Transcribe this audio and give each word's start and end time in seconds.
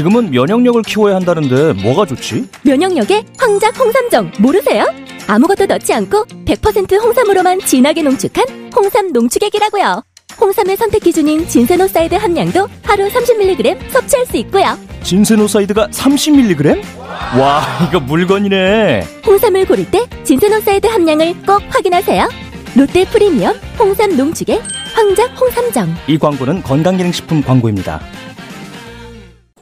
지금은 0.00 0.30
면역력을 0.30 0.80
키워야 0.84 1.16
한다는데 1.16 1.74
뭐가 1.82 2.06
좋지? 2.06 2.48
면역력에 2.62 3.22
황작 3.38 3.78
홍삼정 3.78 4.32
모르세요? 4.38 4.86
아무것도 5.26 5.66
넣지 5.66 5.92
않고 5.92 6.24
100% 6.46 6.98
홍삼으로만 7.02 7.60
진하게 7.60 8.02
농축한 8.02 8.70
홍삼 8.74 9.12
농축액이라고요. 9.12 10.02
홍삼의 10.40 10.78
선택 10.78 11.02
기준인 11.02 11.46
진세노사이드 11.46 12.14
함량도 12.14 12.66
하루 12.82 13.08
30mg 13.08 13.90
섭취할 13.90 14.24
수 14.24 14.38
있고요. 14.38 14.78
진세노사이드가 15.02 15.88
30mg? 15.88 16.80
와, 17.38 17.62
이거 17.86 18.00
물건이네. 18.00 19.06
홍삼을 19.26 19.66
고를 19.66 19.90
때 19.90 20.06
진세노사이드 20.24 20.86
함량을 20.86 21.42
꼭 21.46 21.60
확인하세요. 21.68 22.26
롯데 22.74 23.04
프리미엄 23.04 23.54
홍삼 23.78 24.16
농축액 24.16 24.62
황작 24.94 25.38
홍삼정. 25.38 25.94
이 26.06 26.16
광고는 26.16 26.62
건강기능식품 26.62 27.42
광고입니다. 27.42 28.00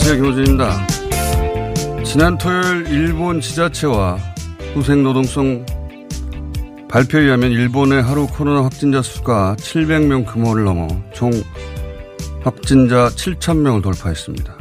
안녕하세요. 0.00 0.22
김호준입니다. 0.22 0.86
지난 2.04 2.38
토요일 2.38 2.86
일본 2.86 3.40
지자체와 3.40 4.16
후생노동성 4.74 5.66
발표에 6.88 7.22
의하면 7.22 7.50
일본의 7.50 8.02
하루 8.04 8.28
코로나 8.28 8.62
확진자 8.62 9.02
수가 9.02 9.56
700명 9.58 10.24
규모를 10.32 10.62
넘어 10.62 10.86
총 11.12 11.32
확진자 12.42 13.08
7,000명을 13.08 13.82
돌파했습니다. 13.82 14.56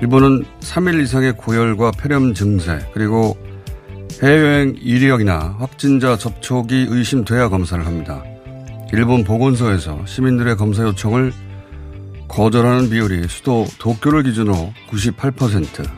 일본은 0.00 0.44
3일 0.60 1.02
이상의 1.02 1.32
고열과 1.32 1.90
폐렴 1.98 2.32
증세 2.32 2.78
그리고 2.94 3.36
해외여행 4.22 4.76
이력이나 4.80 5.56
확진자 5.58 6.16
접촉이 6.16 6.86
의심돼야 6.90 7.48
검사를 7.48 7.84
합니다. 7.84 8.22
일본 8.92 9.24
보건소에서 9.24 10.06
시민들의 10.06 10.56
검사 10.56 10.84
요청을 10.84 11.32
거절하는 12.28 12.90
비율이 12.90 13.28
수도 13.28 13.66
도쿄를 13.78 14.24
기준으로 14.24 14.72
98%, 14.90 15.88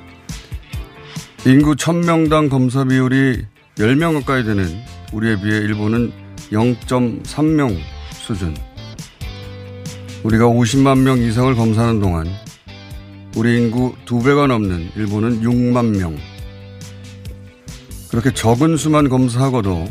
인구 1.46 1.74
1000명당 1.74 2.50
검사 2.50 2.84
비율이 2.84 3.44
10명 3.76 4.14
가까이 4.14 4.44
되는 4.44 4.66
우리에 5.12 5.40
비해 5.40 5.58
일본은 5.58 6.12
0.3명 6.50 7.76
수준. 8.12 8.54
우리가 10.24 10.46
50만 10.46 10.98
명 11.00 11.18
이상을 11.18 11.54
검사하는 11.54 12.00
동안 12.00 12.26
우리 13.36 13.56
인구 13.56 13.94
2배가 14.04 14.48
넘는 14.48 14.90
일본은 14.96 15.42
6만 15.42 15.96
명. 15.96 16.16
그렇게 18.10 18.32
적은 18.32 18.76
수만 18.76 19.08
검사하고도 19.08 19.86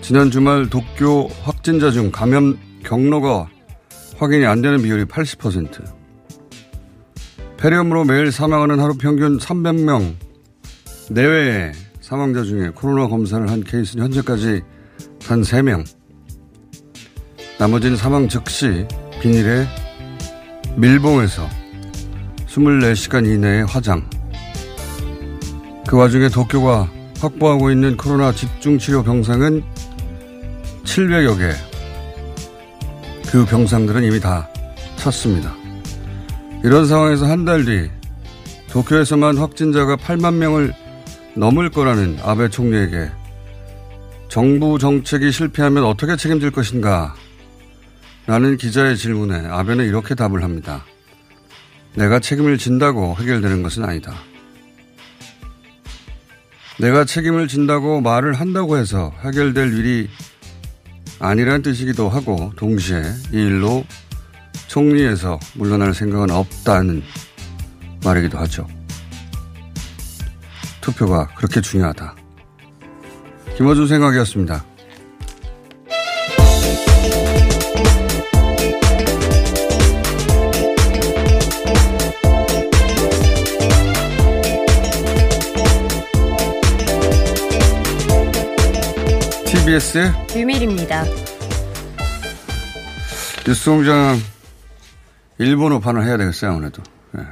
지난 0.00 0.30
주말 0.30 0.68
도쿄 0.68 1.28
확진자 1.42 1.90
중 1.90 2.10
감염 2.10 2.58
경로가 2.84 3.48
확인이 4.22 4.46
안 4.46 4.62
되는 4.62 4.80
비율이 4.80 5.06
80%. 5.06 5.82
폐렴으로 7.56 8.04
매일 8.04 8.30
사망하는 8.30 8.78
하루 8.78 8.94
평균 8.94 9.36
300명 9.36 10.14
내외의 11.10 11.72
사망자 12.00 12.44
중에 12.44 12.70
코로나 12.72 13.08
검사를 13.08 13.50
한 13.50 13.64
케이스는 13.64 14.04
현재까지 14.04 14.62
단 15.26 15.42
3명. 15.42 15.84
나머지는 17.58 17.96
사망 17.96 18.28
즉시 18.28 18.86
비닐에 19.20 19.66
밀봉해서 20.76 21.48
24시간 22.46 23.26
이내에 23.26 23.62
화장. 23.62 24.08
그 25.88 25.96
와중에 25.96 26.28
도쿄가 26.28 26.88
확보하고 27.18 27.72
있는 27.72 27.96
코로나 27.96 28.32
집중치료 28.32 29.02
병상은 29.02 29.64
700여 30.84 31.38
개. 31.38 31.71
그 33.32 33.46
병상들은 33.46 34.04
이미 34.04 34.20
다 34.20 34.46
찼습니다. 34.96 35.54
이런 36.62 36.86
상황에서 36.86 37.24
한 37.24 37.46
달 37.46 37.64
뒤 37.64 37.90
도쿄에서만 38.70 39.38
확진자가 39.38 39.96
8만 39.96 40.34
명을 40.34 40.74
넘을 41.34 41.70
거라는 41.70 42.18
아베 42.22 42.50
총리에게 42.50 43.10
정부 44.28 44.78
정책이 44.78 45.32
실패하면 45.32 45.84
어떻게 45.84 46.14
책임질 46.16 46.50
것인가? 46.50 47.14
라는 48.26 48.58
기자의 48.58 48.98
질문에 48.98 49.46
아베는 49.48 49.86
이렇게 49.86 50.14
답을 50.14 50.42
합니다. 50.42 50.84
내가 51.94 52.20
책임을 52.20 52.58
진다고 52.58 53.16
해결되는 53.18 53.62
것은 53.62 53.82
아니다. 53.84 54.14
내가 56.78 57.06
책임을 57.06 57.48
진다고 57.48 58.02
말을 58.02 58.34
한다고 58.34 58.76
해서 58.76 59.10
해결될 59.24 59.72
일이 59.72 60.08
아니란 61.22 61.62
뜻이기도 61.62 62.08
하고 62.08 62.52
동시에 62.56 63.00
이 63.32 63.36
일로 63.36 63.84
총리에서 64.66 65.38
물러날 65.54 65.94
생각은 65.94 66.30
없다는 66.30 67.00
말이기도 68.04 68.38
하죠. 68.38 68.66
투표가 70.80 71.28
그렇게 71.36 71.60
중요하다. 71.60 72.16
김어준 73.56 73.86
생각이었습니다. 73.86 74.64
TBS의 89.72 90.26
비밀입니다. 90.26 91.04
뉴스공장 93.46 94.18
일본어판을 95.38 96.04
해야 96.04 96.18
되겠어요, 96.18 96.50
아무래도. 96.50 96.82
예. 97.16 97.24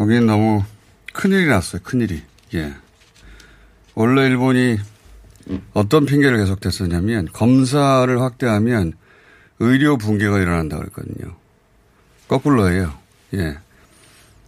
여기는 0.00 0.26
너무 0.26 0.64
큰일이 1.12 1.46
났어요, 1.46 1.82
큰일이. 1.84 2.22
예. 2.54 2.74
원래 3.94 4.26
일본이 4.26 4.78
어떤 5.72 6.04
핑계를 6.04 6.38
계속 6.38 6.58
댔었냐면, 6.58 7.28
검사를 7.32 8.20
확대하면 8.20 8.94
의료 9.60 9.96
붕괴가 9.96 10.40
일어난다 10.40 10.78
그랬거든요. 10.78 11.36
거꾸로예요. 12.26 12.92
예. 13.34 13.56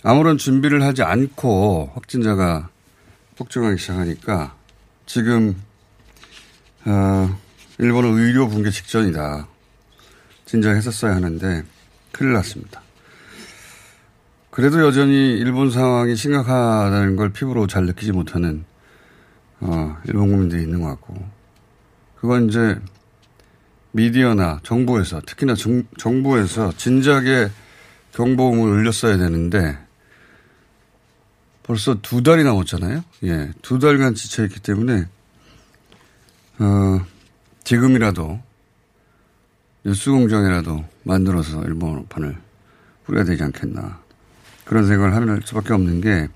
아무런 0.02 0.38
준비를 0.38 0.82
하지 0.82 1.04
않고 1.04 1.92
확진자가 1.94 2.70
폭증하기 3.37 3.78
시작하니까 3.78 4.56
지금 5.06 5.54
어, 6.86 7.38
일본은 7.78 8.19
의료 8.19 8.48
붕괴 8.48 8.70
직전이다. 8.70 9.48
진작 10.44 10.76
했었어야 10.76 11.14
하는데 11.16 11.62
큰일 12.12 12.32
났습니다. 12.34 12.82
그래도 14.50 14.84
여전히 14.84 15.32
일본 15.32 15.70
상황이 15.70 16.14
심각하다는 16.14 17.16
걸 17.16 17.31
피부로 17.31 17.66
잘 17.66 17.86
느끼지 17.86 18.12
못하는 18.12 18.64
어, 19.60 19.96
일본 20.04 20.28
국민들이 20.28 20.62
있는 20.62 20.81
것 20.81 20.88
같고 20.88 21.28
그건 22.20 22.48
이제 22.48 22.78
미디어나 23.92 24.60
정부에서 24.62 25.20
특히나 25.26 25.54
정, 25.54 25.84
정부에서 25.98 26.72
진작에 26.76 27.50
경보음을 28.12 28.69
울렸어야 28.69 29.16
되는데 29.16 29.78
벌써 31.62 32.00
두 32.02 32.22
달이 32.22 32.44
넘었잖아요. 32.44 33.02
예, 33.25 33.50
두 33.62 33.78
달간 33.78 34.14
지쳐있기 34.14 34.60
때문에 34.60 35.06
어, 36.58 37.04
지금이라도 37.64 38.40
뉴스공장이라도 39.84 40.84
만들어서 41.02 41.62
일본어판을 41.64 42.36
뿌려야 43.04 43.24
되지 43.24 43.42
않겠나 43.42 44.00
그런 44.64 44.86
생각을 44.86 45.14
하는 45.14 45.40
수밖에 45.44 45.74
없는 45.74 46.00
게 46.00 46.28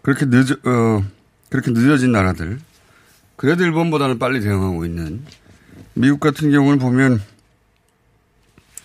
그렇게 0.00 0.26
늦어 0.26 0.54
어, 0.64 1.04
그렇게 1.50 1.70
늦어진 1.70 2.12
나라들 2.12 2.58
그래도 3.36 3.64
일본보다는 3.64 4.18
빨리 4.18 4.40
대응하고 4.40 4.84
있는 4.84 5.24
미국 5.94 6.20
같은 6.20 6.50
경우는 6.50 6.78
보면 6.78 7.20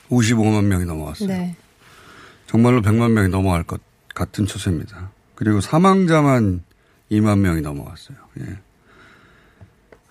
55만 0.10 0.66
명이 0.66 0.86
넘어갔어요. 0.86 1.28
네. 1.28 1.56
정말로 2.48 2.82
100만 2.82 3.12
명이 3.12 3.30
넘어갈 3.30 3.64
것 3.64 3.82
같은 4.14 4.46
추세입니다. 4.46 5.12
그리고 5.36 5.62
사망자만 5.62 6.64
2만 7.12 7.40
명이 7.40 7.62
넘어갔어요. 7.62 8.18
예. 8.40 8.58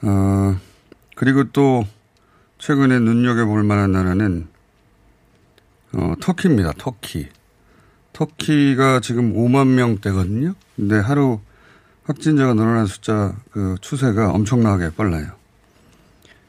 어, 0.03 0.57
그리고 1.15 1.45
또 1.53 1.87
최근에 2.59 2.99
눈여겨볼 2.99 3.63
만한 3.63 3.93
나라는 3.93 4.49
어, 5.93 6.15
터키입니다. 6.21 6.73
터키. 6.79 7.29
터키가 8.13 9.01
지금 9.01 9.35
5만 9.35 9.69
명대거든요. 9.69 10.55
근데 10.75 10.99
하루 10.99 11.41
확진자가 12.05 12.55
늘어난 12.55 12.87
숫자 12.87 13.37
그 13.51 13.77
추세가 13.81 14.31
엄청나게 14.31 14.91
빨라요. 14.95 15.33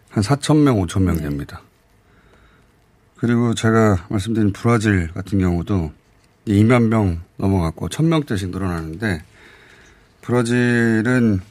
한 0.09 0.23
4천 0.23 0.63
명, 0.63 0.77
5천 0.81 1.01
명 1.03 1.17
됩니다. 1.17 1.61
그리고 3.17 3.53
제가 3.53 4.05
말씀드린 4.09 4.53
브라질 4.53 5.11
같은 5.13 5.39
경우도 5.39 5.91
2만 6.47 6.87
명 6.87 7.21
넘어갔고 7.37 7.89
1000명대씩 7.89 8.51
늘어나는데 8.51 9.23
브라질은 10.21 11.41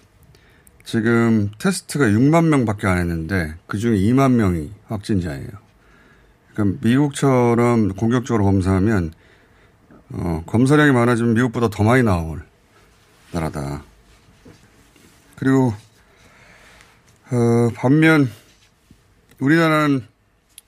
지금 0.87 1.50
테스트가 1.59 2.06
6만 2.06 2.47
명밖에 2.47 2.87
안 2.87 2.99
했는데 2.99 3.56
그중에 3.67 3.97
2만 3.99 4.35
명이 4.35 4.71
확진자예요. 4.87 5.49
그러니까 6.55 6.79
미국처럼 6.81 7.88
공격적으로 7.94 8.44
검사하면 8.44 9.12
어, 10.11 10.44
검사량이 10.47 10.93
많아지면 10.93 11.35
미국보다 11.35 11.71
더 11.71 11.83
많이 11.83 12.05
나올 12.05 12.47
나라다. 13.33 13.83
그리고 15.35 15.75
어, 17.32 17.71
반면 17.75 18.31
우리나라는 19.41 20.06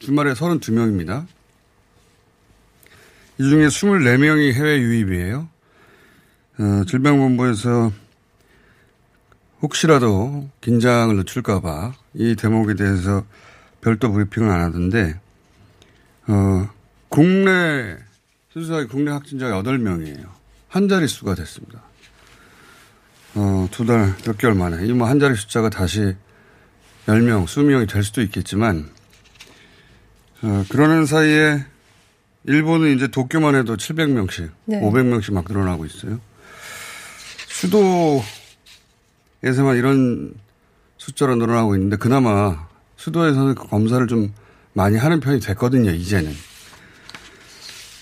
주말에 0.00 0.32
32명입니다. 0.32 1.26
이 3.38 3.48
중에 3.48 3.68
24명이 3.68 4.52
해외 4.52 4.80
유입이에요. 4.80 5.48
어, 6.58 6.84
질병본부에서 6.88 7.92
혹시라도 9.62 10.48
긴장을 10.60 11.14
늦출까봐 11.16 11.92
이 12.14 12.36
대목에 12.36 12.74
대해서 12.74 13.24
별도 13.80 14.12
브리핑을 14.12 14.48
안 14.50 14.60
하던데, 14.62 15.18
어, 16.26 16.68
국내, 17.08 17.96
순수하게 18.52 18.86
국내 18.86 19.10
확진자가 19.10 19.62
8명이에요. 19.62 20.26
한 20.68 20.88
자릿수가 20.88 21.34
됐습니다. 21.36 21.82
어, 23.34 23.68
두 23.70 23.84
달, 23.86 24.14
몇 24.24 24.36
개월 24.38 24.54
만에. 24.54 24.84
이 24.86 24.90
뭐 24.92 25.06
한 25.06 25.18
자리 25.18 25.34
숫자가 25.34 25.70
다시 25.70 26.14
10명, 27.06 27.46
20명이 27.46 27.88
될 27.88 28.02
수도 28.04 28.20
있겠지만, 28.22 28.88
어, 30.42 30.64
그러는 30.68 31.06
사이에 31.06 31.64
일본은 32.44 32.94
이제 32.96 33.08
도쿄만 33.08 33.54
해도 33.54 33.76
700명씩, 33.76 34.50
네. 34.66 34.80
500명씩 34.80 35.32
막 35.32 35.44
늘어나고 35.48 35.84
있어요. 35.86 36.20
수도 37.48 38.22
에서만 39.42 39.76
이런 39.76 40.34
숫자로 40.96 41.36
늘어나고 41.36 41.76
있는데 41.76 41.96
그나마 41.96 42.66
수도에서는 42.96 43.54
그 43.54 43.68
검사를 43.68 44.04
좀 44.06 44.32
많이 44.72 44.96
하는 44.96 45.20
편이 45.20 45.40
됐거든요, 45.40 45.90
이제는. 45.90 46.32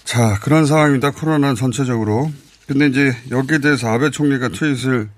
자, 0.04 0.38
그런 0.40 0.66
상황입니다. 0.66 1.10
코로나 1.10 1.54
전체적으로. 1.54 2.30
근데 2.66 2.86
이제 2.86 3.12
여기에 3.30 3.58
대해서 3.58 3.88
아베 3.88 4.10
총리가 4.10 4.48
트윗을 4.48 5.08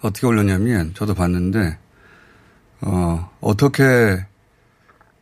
어떻게 0.00 0.26
올렸냐면 0.26 0.92
저도 0.94 1.14
봤는데, 1.14 1.78
어, 2.80 3.30
어떻게 3.40 4.24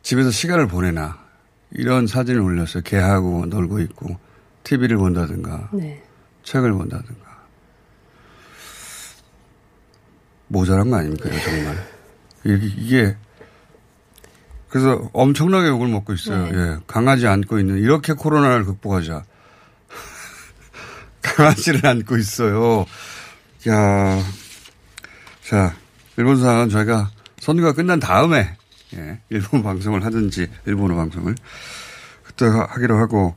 집에서 0.01 0.31
시간을 0.31 0.67
보내나 0.67 1.19
이런 1.71 2.07
사진을 2.07 2.41
올렸어요. 2.41 2.83
개하고 2.83 3.45
놀고 3.45 3.79
있고 3.81 4.17
TV를 4.63 4.97
본다든가 4.97 5.69
네. 5.73 6.03
책을 6.43 6.71
본다든가 6.73 7.30
모자란 10.51 10.89
거 10.89 10.97
아닙니까 10.97 11.29
정말 11.45 11.87
이게, 12.43 12.65
이게 12.77 13.17
그래서 14.69 15.09
엄청나게 15.13 15.67
욕을 15.67 15.87
먹고 15.87 16.13
있어요. 16.13 16.45
네. 16.45 16.57
예, 16.57 16.77
강아지 16.87 17.27
안고 17.27 17.59
있는 17.59 17.77
이렇게 17.79 18.13
코로나를 18.13 18.63
극복하자. 18.65 19.23
강아지를 21.21 21.85
안고 21.85 22.17
있어요. 22.17 22.85
야, 23.67 24.23
자 25.43 25.75
일본 26.17 26.37
상황은 26.39 26.69
저희가 26.69 27.11
선거가 27.39 27.73
끝난 27.73 27.99
다음에 27.99 28.55
예, 28.95 29.19
일본 29.29 29.61
방송을 29.63 30.03
하든지 30.05 30.47
일본어 30.65 30.95
방송을 30.95 31.35
그때 32.23 32.45
하- 32.45 32.65
하기로 32.69 32.97
하고 32.97 33.35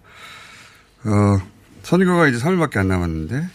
어, 1.04 1.38
선거가 1.82 2.28
이제 2.28 2.38
3일밖에 2.38 2.76
안 2.78 2.88
남았는데 2.88 3.46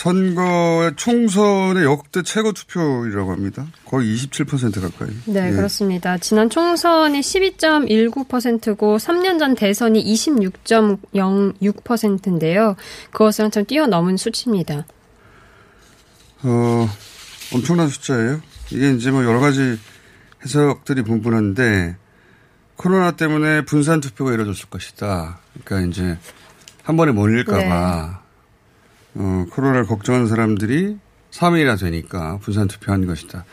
선거의 0.00 0.92
총선의 0.96 1.84
역대 1.84 2.22
최고 2.22 2.52
투표율이라고 2.52 3.32
합니다. 3.32 3.66
거의 3.84 4.16
27% 4.16 4.80
가까이. 4.80 5.10
네, 5.26 5.48
예. 5.48 5.50
그렇습니다. 5.52 6.16
지난 6.16 6.48
총선이 6.48 7.20
12.19%고 7.20 8.96
3년 8.96 9.38
전 9.38 9.54
대선이 9.54 10.02
26.06%인데요. 10.02 12.76
그것을 13.10 13.44
한참 13.44 13.66
뛰어넘은 13.66 14.16
수치입니다. 14.16 14.86
어, 16.44 16.88
엄청난 17.52 17.88
숫자예요. 17.88 18.40
이게 18.70 18.92
이제 18.92 19.10
뭐 19.10 19.22
여러 19.22 19.38
가지 19.38 19.78
해석들이 20.42 21.02
분분한데 21.02 21.96
코로나 22.76 23.10
때문에 23.10 23.66
분산 23.66 24.00
투표가 24.00 24.32
이루어졌을 24.32 24.70
것이다. 24.70 25.40
그러니까 25.62 25.90
이제 25.90 26.16
한 26.84 26.96
번에 26.96 27.12
몰릴까봐 27.12 28.19
어, 29.14 29.46
코로나를 29.50 29.86
걱정하는 29.86 30.26
사람들이 30.26 30.98
3일이나 31.30 31.78
되니까 31.78 32.38
분산 32.38 32.68
투표한 32.68 33.06
것이다. 33.06 33.44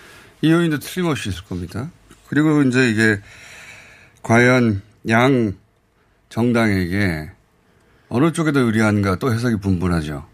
이 0.42 0.52
요인도 0.52 0.80
틀림없이 0.80 1.30
있을 1.30 1.44
겁니다. 1.46 1.90
그리고 2.28 2.62
이제 2.64 2.90
이게 2.90 3.20
과연 4.24 4.82
양 5.10 5.54
정당에게 6.30 7.32
어느 8.10 8.32
쪽에 8.32 8.52
더 8.52 8.62
유리한가 8.62 9.18
또 9.18 9.34
해석이 9.34 9.58
분분하죠. 9.58 10.26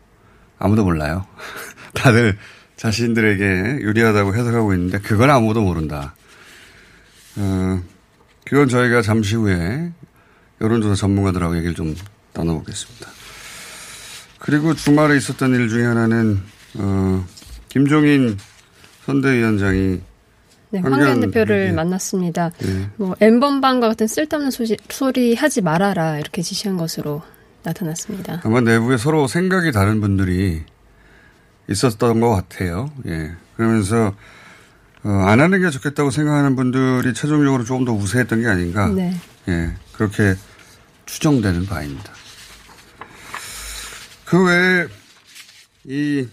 아무도 0.59 0.83
몰라요. 0.83 1.25
다들 1.93 2.37
자신들에게 2.75 3.81
유리하다고 3.81 4.35
해석하고 4.35 4.73
있는데 4.73 4.99
그건 4.99 5.29
아무도 5.29 5.61
모른다. 5.61 6.15
어, 7.37 7.81
그건 8.45 8.67
저희가 8.67 9.01
잠시 9.01 9.35
후에 9.35 9.91
여론조사 10.61 10.95
전문가들하고 10.95 11.55
얘기를 11.57 11.73
좀 11.73 11.95
나눠보겠습니다. 12.33 13.22
그리고 14.43 14.73
주말에 14.73 15.15
있었던 15.15 15.55
일 15.55 15.69
중에 15.69 15.85
하나는 15.85 16.41
어, 16.75 17.25
김종인 17.69 18.37
선대위원장이 19.05 20.01
네, 20.71 20.79
황교안 20.79 21.21
대표를 21.21 21.67
예. 21.67 21.71
만났습니다. 21.71 22.51
예. 22.65 22.89
뭐 22.97 23.15
엠번방과 23.21 23.87
같은 23.87 24.05
쓸데없는 24.07 24.51
소시, 24.51 24.75
소리 24.89 25.33
하지 25.33 25.61
말아라 25.61 26.19
이렇게 26.19 26.41
지시한 26.41 26.75
것으로 26.75 27.21
나타났습니다. 27.63 28.41
아마 28.43 28.59
내부에 28.59 28.97
서로 28.97 29.27
생각이 29.27 29.71
다른 29.71 30.01
분들이 30.01 30.63
있었던 31.69 32.19
것 32.19 32.29
같아요. 32.29 32.91
예. 33.07 33.31
그러면서 33.55 34.13
어, 35.05 35.09
안 35.09 35.39
하는 35.39 35.61
게 35.61 35.69
좋겠다고 35.69 36.11
생각하는 36.11 36.57
분들이 36.57 37.13
최종적으로 37.13 37.63
조금 37.63 37.85
더 37.85 37.93
우세했던 37.93 38.41
게 38.41 38.47
아닌가. 38.47 38.89
네. 38.89 39.13
예. 39.47 39.71
그렇게 39.93 40.35
추정되는 41.05 41.65
바입니다. 41.65 42.11
그 44.25 44.45
외에 44.45 44.87
이 45.85 46.27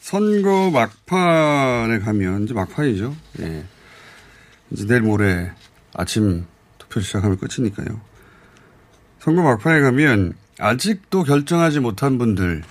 선거 0.00 0.70
막판에 0.70 1.98
가면 2.00 2.44
이제 2.44 2.54
막판이죠. 2.54 3.16
예. 3.40 3.64
이제 4.70 4.86
내일 4.86 5.02
모레 5.02 5.50
아침 5.94 6.44
투표 6.78 7.00
시작하면 7.00 7.38
끝이니까요. 7.38 8.00
선거 9.20 9.42
막판에 9.42 9.80
가면 9.80 10.34
아직도 10.58 11.22
결정하지 11.22 11.80
못한 11.80 12.18
분들 12.18 12.62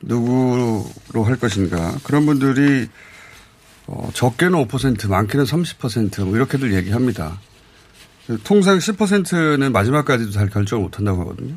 누구로 0.00 1.24
할 1.24 1.36
것인가 1.36 1.96
그런 2.04 2.26
분들이 2.26 2.88
어, 3.86 4.10
적게는 4.12 4.66
5% 4.66 5.08
많게는 5.08 5.46
30%뭐 5.46 6.36
이렇게들 6.36 6.74
얘기합니다. 6.74 7.40
통상 8.44 8.76
10%는 8.76 9.72
마지막까지도 9.72 10.30
잘 10.30 10.50
결정을 10.50 10.84
못한다고 10.84 11.22
하거든요. 11.22 11.56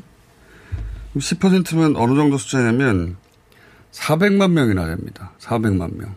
10%면 1.16 1.96
어느 1.96 2.14
정도 2.14 2.38
숫자냐면 2.38 3.16
400만 3.92 4.52
명이나 4.52 4.86
됩니다. 4.86 5.32
400만 5.38 5.96
명. 5.96 6.14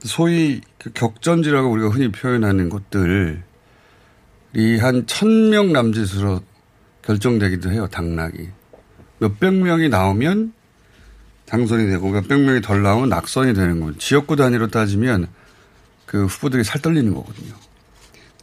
소위 0.00 0.62
그 0.78 0.90
격전지라고 0.92 1.70
우리가 1.70 1.88
흔히 1.90 2.10
표현하는 2.10 2.70
것들이 2.70 3.38
한 4.80 5.04
1000명 5.06 5.72
남짓으로 5.72 6.40
결정되기도 7.02 7.70
해요. 7.70 7.86
당락이. 7.90 8.48
몇백 9.18 9.54
명이 9.54 9.90
나오면 9.90 10.54
당선이 11.46 11.88
되고 11.88 12.10
몇백 12.10 12.40
명이 12.40 12.62
덜 12.62 12.82
나오면 12.82 13.08
낙선이 13.10 13.54
되는 13.54 13.80
거죠. 13.80 13.98
지역구 13.98 14.36
단위로 14.36 14.68
따지면 14.68 15.28
그 16.06 16.24
후보들이 16.24 16.64
살 16.64 16.80
떨리는 16.80 17.12
거거든요. 17.12 17.54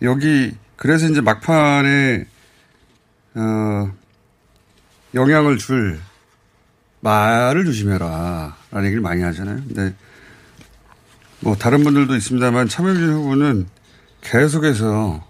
여기 0.03 0.53
그래서 0.75 1.07
이제 1.07 1.21
막판에 1.21 2.25
어 3.35 3.91
영향을 5.13 5.57
줄 5.57 5.99
말을 7.01 7.65
조심해라 7.65 8.55
라는 8.71 8.85
얘기를 8.87 9.01
많이 9.01 9.21
하잖아요. 9.23 9.57
근데 9.67 9.93
뭐 11.39 11.55
다른 11.55 11.83
분들도 11.83 12.15
있습니다만 12.15 12.67
참여진 12.67 13.09
후보는 13.13 13.67
계속해서 14.21 15.25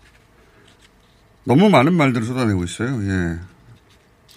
너무 1.43 1.69
많은 1.69 1.93
말들을 1.93 2.25
쏟아내고 2.25 2.63
있어요. 2.63 3.01
예. 3.03 3.39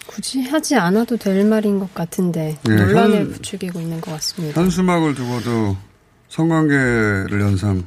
굳이 0.07 0.41
하지 0.43 0.75
않아도 0.75 1.15
될 1.15 1.45
말인 1.45 1.79
것 1.79 1.93
같은데 1.93 2.57
네, 2.63 2.75
논란을 2.75 3.15
현- 3.17 3.31
부추기고 3.31 3.79
있는 3.79 4.01
것 4.01 4.11
같습니다. 4.11 4.59
현수막을 4.61 5.15
두고도 5.15 5.77
성관계를 6.29 7.39
연상, 7.41 7.85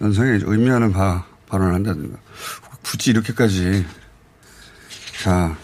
연상에 0.00 0.38
의미하는 0.44 0.92
바, 0.92 1.24
발언을 1.48 1.74
한다든가. 1.74 2.18
굳이 2.84 3.10
이렇게까지. 3.10 3.84
자, 5.22 5.56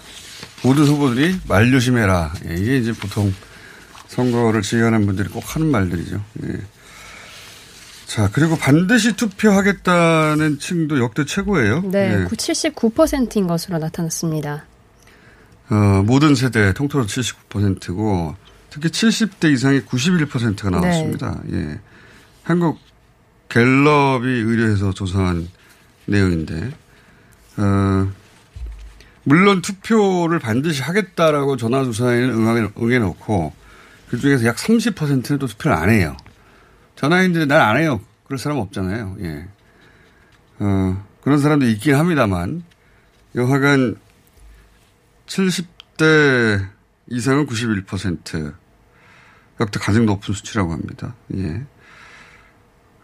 모든 0.62 0.84
후보들이 0.84 1.40
말 1.48 1.70
조심해라. 1.70 2.32
예, 2.48 2.54
이게 2.54 2.78
이제 2.78 2.92
보통 2.92 3.32
선거를 4.08 4.62
지휘하는 4.62 5.06
분들이 5.06 5.28
꼭 5.28 5.54
하는 5.54 5.70
말들이죠. 5.70 6.22
예. 6.44 6.60
자, 8.06 8.28
그리고 8.32 8.56
반드시 8.56 9.14
투표하겠다는 9.14 10.58
층도 10.58 10.98
역대 10.98 11.24
최고예요. 11.24 11.82
네, 11.82 12.12
예. 12.12 12.24
79%인 12.26 13.46
것으로 13.46 13.78
나타났습니다. 13.78 14.64
어, 15.70 16.02
모든 16.04 16.34
세대 16.34 16.72
통틀어 16.72 17.06
79%고 17.06 18.34
특히 18.68 18.88
70대 18.88 19.52
이상이 19.52 19.80
91%가 19.82 20.70
나왔습니다. 20.70 21.40
예. 21.52 21.78
한국 22.42 22.78
갤럽이 23.48 24.26
의뢰해서 24.26 24.92
조사한 24.92 25.48
내용인데, 26.06 26.72
어, 27.58 28.12
물론 29.24 29.60
투표를 29.62 30.38
반드시 30.38 30.82
하겠다라고 30.82 31.56
전화조사에는 31.56 32.30
응하게, 32.30 32.68
응해놓고 32.80 33.52
그 34.08 34.18
중에서 34.18 34.46
약 34.46 34.56
30%는 34.56 35.38
또 35.38 35.46
투표를 35.46 35.76
안 35.76 35.90
해요. 35.90 36.16
전화인들이 36.96 37.46
난 37.46 37.60
안 37.60 37.76
해요. 37.78 38.00
그럴 38.24 38.38
사람 38.38 38.58
없잖아요. 38.58 39.16
예. 39.20 39.48
어, 40.58 41.04
그런 41.22 41.38
사람도 41.38 41.66
있긴 41.66 41.94
합니다만, 41.94 42.64
여하간 43.34 43.96
70대 45.26 46.68
이상은 47.08 47.46
91%. 47.46 48.54
역대 49.60 49.78
가장 49.78 50.06
높은 50.06 50.34
수치라고 50.34 50.72
합니다. 50.72 51.14
예. 51.36 51.62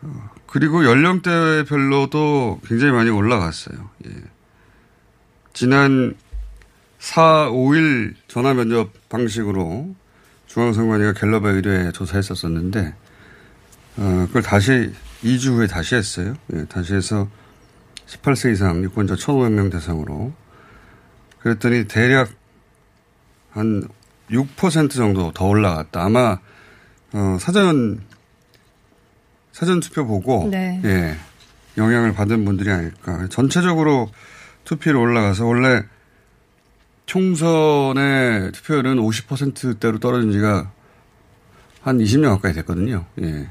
어, 0.03 0.31
그리고 0.47 0.85
연령대별로도 0.85 2.61
굉장히 2.67 2.93
많이 2.93 3.11
올라갔어요. 3.11 3.91
예. 4.07 4.11
지난 5.57 6.15
4, 6.99 7.49
5일 7.49 8.15
전화 8.29 8.53
면접 8.53 8.91
방식으로 9.09 9.95
중앙선관위가 10.49 11.15
갤럽에 11.15 11.49
의뢰 11.49 11.91
조사했었었는데, 11.93 12.93
어, 13.97 14.25
그걸 14.27 14.43
다시 14.43 14.93
2주 15.25 15.55
후에 15.55 15.67
다시 15.67 15.95
했어요. 15.95 16.35
예, 16.53 16.67
다시 16.67 16.93
해서 16.93 17.27
18세 18.07 18.53
이상 18.53 18.85
유권자 18.85 19.15
1,500명 19.15 19.73
대상으로 19.73 20.35
그랬더니 21.39 21.89
대략 21.89 22.29
한 23.49 23.89
6% 24.31 24.91
정도 24.91 25.33
더 25.33 25.47
올라갔다. 25.47 26.05
아마 26.05 26.39
어, 27.15 27.39
사전 27.41 28.03
사전 29.53 29.81
투표 29.81 30.07
보고 30.07 30.49
네. 30.51 30.83
예 30.85 31.17
영향을 31.79 32.13
받은 32.13 32.45
분들이 32.45 32.71
아닐까. 32.71 33.27
전체적으로 33.31 34.11
투표율이 34.67 34.99
올라가서 35.01 35.47
원래 35.47 35.83
총선의 37.07 38.53
투표율은 38.53 38.97
50%대로 38.97 39.99
떨어진 39.99 40.33
지가 40.33 40.71
한 41.81 41.99
20년 41.99 42.31
가까이 42.35 42.53
됐거든요. 42.53 43.07
예. 43.23 43.49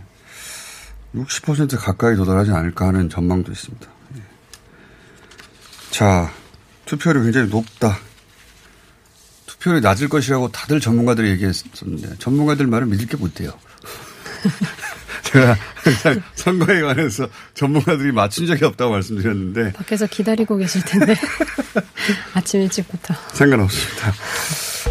60% 1.15 1.77
가까이 1.79 2.17
도달하지 2.17 2.51
않을까 2.51 2.88
하는 2.89 3.10
전망도 3.10 3.51
있습니다. 3.51 3.88
예. 4.17 4.22
자, 5.89 6.31
투표율이 6.86 7.24
굉장히 7.24 7.50
높다. 7.50 7.98
투표율이 9.45 9.79
낮을 9.79 10.10
것이라고 10.10 10.51
다들 10.51 10.81
전문가들이 10.81 11.29
얘기했었는데 11.29 12.17
전문가들 12.19 12.67
말을 12.67 12.88
믿을 12.88 13.07
게 13.07 13.15
못 13.15 13.34
돼요. 13.34 13.51
제가 15.36 15.58
선거에 16.36 16.82
관해서 16.82 17.27
전문가들이 17.54 18.12
맞춘 18.12 18.48
적이 18.48 18.65
없다고 18.65 18.92
말씀드렸는데 18.92 19.74
밖에서 19.74 20.08
기다리고 20.08 20.56
계실 20.58 20.82
텐데 20.84 21.15
아침 22.34 22.62
일찍부터. 22.62 23.13
상관없습니다. 23.34 24.13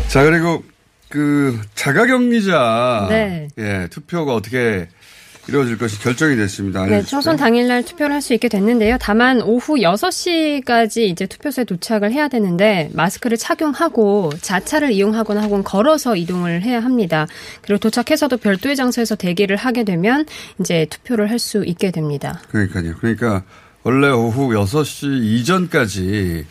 자 0.09 0.25
그리고 0.25 0.65
그 1.09 1.59
자가격리자 1.75 3.07
네. 3.09 3.49
예 3.59 3.89
투표가 3.91 4.35
어떻게 4.35 4.89
이루어질 5.47 5.77
것이 5.77 6.01
결정이 6.01 6.37
됐습니다. 6.37 6.81
네, 6.81 6.87
알려주시죠. 6.87 7.11
총선 7.11 7.37
당일날 7.37 7.85
투표를 7.85 8.15
할 8.15 8.23
수 8.23 8.33
있게 8.33 8.49
됐는데요. 8.49 8.97
다만 8.99 9.43
오후 9.43 9.75
6시까지 9.75 11.03
이제 11.03 11.27
투표소에 11.27 11.65
도착을 11.65 12.13
해야 12.13 12.29
되는데 12.29 12.91
마스크를 12.95 13.37
착용하고 13.37 14.33
자차를 14.41 14.93
이용하거나 14.93 15.43
혹은 15.43 15.63
걸어서 15.63 16.17
이동을 16.17 16.63
해야 16.63 16.81
합니다. 16.83 17.27
그리고 17.61 17.79
도착해서도 17.79 18.39
별도의 18.39 18.77
장소에서 18.77 19.17
대기를 19.17 19.57
하게 19.57 19.85
되면 19.85 20.25
이제 20.61 20.87
투표를 20.89 21.31
할 21.31 21.39
수 21.39 21.63
있게 21.67 21.91
됩니다. 21.91 22.41
그러니까요. 22.49 22.95
그러니까 22.97 23.43
원래 23.83 24.09
오후 24.09 24.49
6시 24.55 25.25
이전까지 25.25 26.47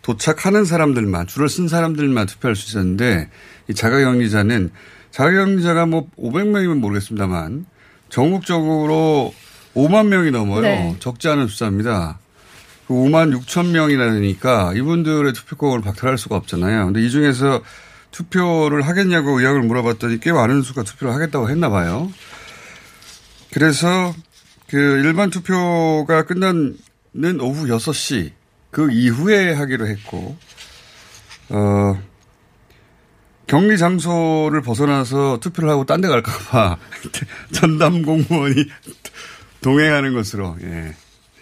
도착하는 0.00 0.64
사람들만 0.64 1.26
줄을 1.26 1.50
쓴 1.50 1.68
사람들만 1.68 2.26
투표할 2.26 2.56
수 2.56 2.70
있었는데 2.70 3.28
이 3.68 3.74
자가격리자는 3.74 4.70
자가격리자가 5.10 5.84
뭐 5.84 6.08
500명이면 6.18 6.78
모르겠습니다만 6.78 7.66
전국적으로 8.08 9.34
5만 9.74 10.08
명이 10.08 10.30
넘어요. 10.30 10.62
네. 10.62 10.96
적지 10.98 11.28
않은 11.28 11.46
숫자입니다. 11.46 12.18
그 12.86 12.94
5만 12.94 13.38
6천 13.38 13.70
명이나 13.70 14.12
되니까 14.12 14.72
이분들의 14.74 15.32
투표권을 15.34 15.82
박탈할 15.82 16.18
수가 16.18 16.36
없잖아요. 16.36 16.86
근데 16.86 17.04
이 17.04 17.10
중에서 17.10 17.62
투표를 18.10 18.82
하겠냐고 18.82 19.38
의학을 19.38 19.62
물어봤더니 19.62 20.20
꽤 20.20 20.32
많은 20.32 20.62
수가 20.62 20.82
투표를 20.82 21.14
하겠다고 21.14 21.50
했나 21.50 21.68
봐요. 21.68 22.10
그래서 23.52 24.14
그 24.68 24.76
일반 24.76 25.30
투표가 25.30 26.24
끝나는 26.24 26.76
오후 27.40 27.66
6시 27.66 28.32
그 28.70 28.90
이후에 28.90 29.52
하기로 29.52 29.86
했고, 29.86 30.36
어, 31.50 32.02
격리 33.48 33.78
장소를 33.78 34.60
벗어나서 34.62 35.40
투표를 35.40 35.70
하고 35.70 35.84
딴 35.84 36.00
데 36.00 36.06
갈까봐 36.08 36.76
전담 37.52 38.02
공무원이 38.02 38.54
동행하는 39.62 40.14
것으로, 40.14 40.56
예. 40.62 40.94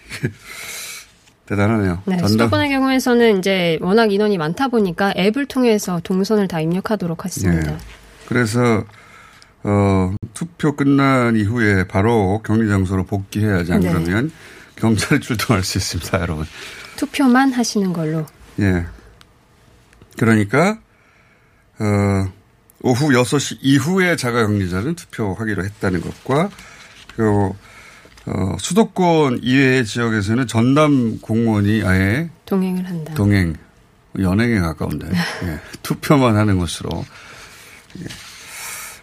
대단하네요. 1.47 2.03
네, 2.07 2.17
전담, 2.17 2.29
수도권의 2.29 2.71
경우에서는 2.71 3.39
이제 3.39 3.79
워낙 3.83 4.11
인원이 4.11 4.39
많다 4.39 4.69
보니까 4.69 5.13
앱을 5.17 5.47
통해서 5.47 6.01
동선을 6.03 6.49
다 6.49 6.61
입력하도록 6.61 7.25
했습니다. 7.25 7.73
예. 7.73 7.79
그래서, 8.27 8.85
어, 9.63 10.15
투표 10.33 10.75
끝난 10.75 11.37
이후에 11.37 11.87
바로 11.87 12.41
격리 12.45 12.69
장소로 12.69 13.05
복귀해야지 13.05 13.73
안 13.73 13.81
네. 13.81 13.89
그러면 13.91 14.33
경찰이 14.77 15.21
출동할 15.21 15.63
수 15.63 15.79
있습니다, 15.79 16.21
여러분. 16.21 16.47
투표만 16.97 17.53
하시는 17.53 17.93
걸로. 17.93 18.27
예. 18.61 18.87
그러니까, 20.17 20.79
어, 21.79 22.33
오후 22.83 23.09
6시 23.09 23.59
이후에 23.61 24.17
자가격리자는 24.17 24.95
투표하기로 24.95 25.65
했다는 25.65 26.01
것과, 26.01 26.51
그리고, 27.15 27.57
어, 28.27 28.57
수도권 28.59 29.41
이외의 29.43 29.85
지역에서는 29.85 30.47
전담 30.47 31.21
공무원이 31.21 31.83
아예 31.85 32.31
동행을 32.45 32.85
한다. 32.87 33.15
동행, 33.15 33.55
연행에 34.19 34.59
가까운데, 34.61 35.09
예. 35.45 35.61
투표만 35.83 36.37
하는 36.37 36.59
것으로. 36.59 37.05
예. 38.01 38.05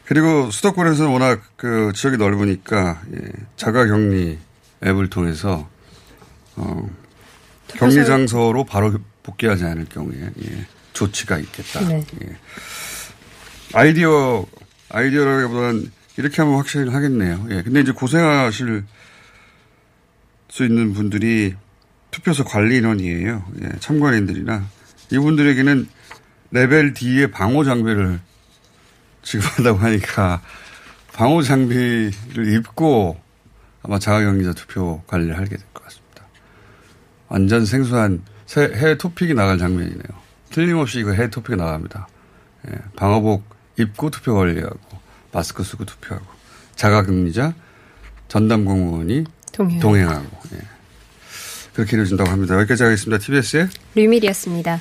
그리고 0.06 0.52
수도권에서는 0.52 1.12
워낙 1.12 1.42
그 1.56 1.92
지역이 1.96 2.18
넓으니까, 2.18 3.02
예. 3.14 3.20
자가격리 3.56 4.38
앱을 4.86 5.10
통해서, 5.10 5.68
어, 6.56 6.90
격리 7.70 8.06
장소로 8.06 8.66
바로 8.66 8.94
복귀하지 9.24 9.64
않을 9.66 9.86
경우에, 9.86 10.30
예. 10.44 10.68
조치가 10.94 11.38
있겠다. 11.40 11.82
네. 11.88 12.06
예. 12.24 12.36
아이디어, 13.74 14.46
아이디어라기보다는 14.90 15.92
이렇게 16.18 16.42
하면 16.42 16.58
확실히 16.58 16.90
하겠네요. 16.92 17.48
예. 17.50 17.64
근데 17.64 17.82
이제 17.82 17.92
고생하실 17.92 18.84
수 20.50 20.64
있는 20.66 20.94
분들이 20.94 21.56
투표소 22.12 22.44
관리 22.44 22.78
인원이에요. 22.78 23.44
예. 23.64 23.70
참관인들이나 23.80 24.68
이분들에게는 25.12 25.88
레벨 26.52 26.94
D의 26.94 27.32
방호 27.32 27.64
장비를 27.64 28.20
지급한다고 29.24 29.80
하니까 29.80 30.42
방호 31.14 31.42
장비를 31.42 32.54
입고 32.58 33.20
아마 33.82 33.98
자가격리자 34.00 34.54
투표 34.54 35.02
관리를 35.08 35.36
하게 35.38 35.50
될 35.58 35.66
것 35.74 35.84
같습니다. 35.86 36.24
완전 37.28 37.66
생소한 37.66 38.22
새- 38.46 38.72
해외 38.76 38.98
토픽이 38.98 39.34
나갈 39.34 39.58
장면이네요. 39.58 40.23
틀림없이 40.54 41.00
이거 41.00 41.12
해외 41.12 41.30
토픽이 41.30 41.58
나갑니다. 41.58 42.08
예, 42.70 42.78
방어복 42.96 43.44
입고 43.78 44.12
투표 44.12 44.36
관리하고 44.36 44.80
마스크 45.32 45.64
쓰고 45.64 45.84
투표하고 45.84 46.26
자가격리자 46.76 47.54
전담 48.28 48.64
공무원이 48.64 49.26
동행. 49.52 49.80
동행하고 49.80 50.38
예. 50.54 50.60
그렇게 51.74 51.96
이루어진다고 51.96 52.30
합니다. 52.30 52.56
여기까지 52.60 52.84
하겠습니다. 52.84 53.18
TBS의 53.18 53.68
류밀이었습니다. 53.96 54.80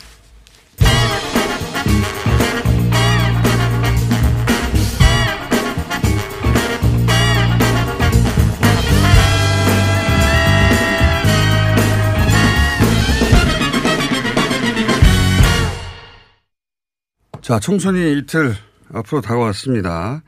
자, 17.53 17.59
총선이 17.59 18.17
이틀 18.17 18.55
앞으로 18.95 19.21
다가왔습니다. 19.21 20.23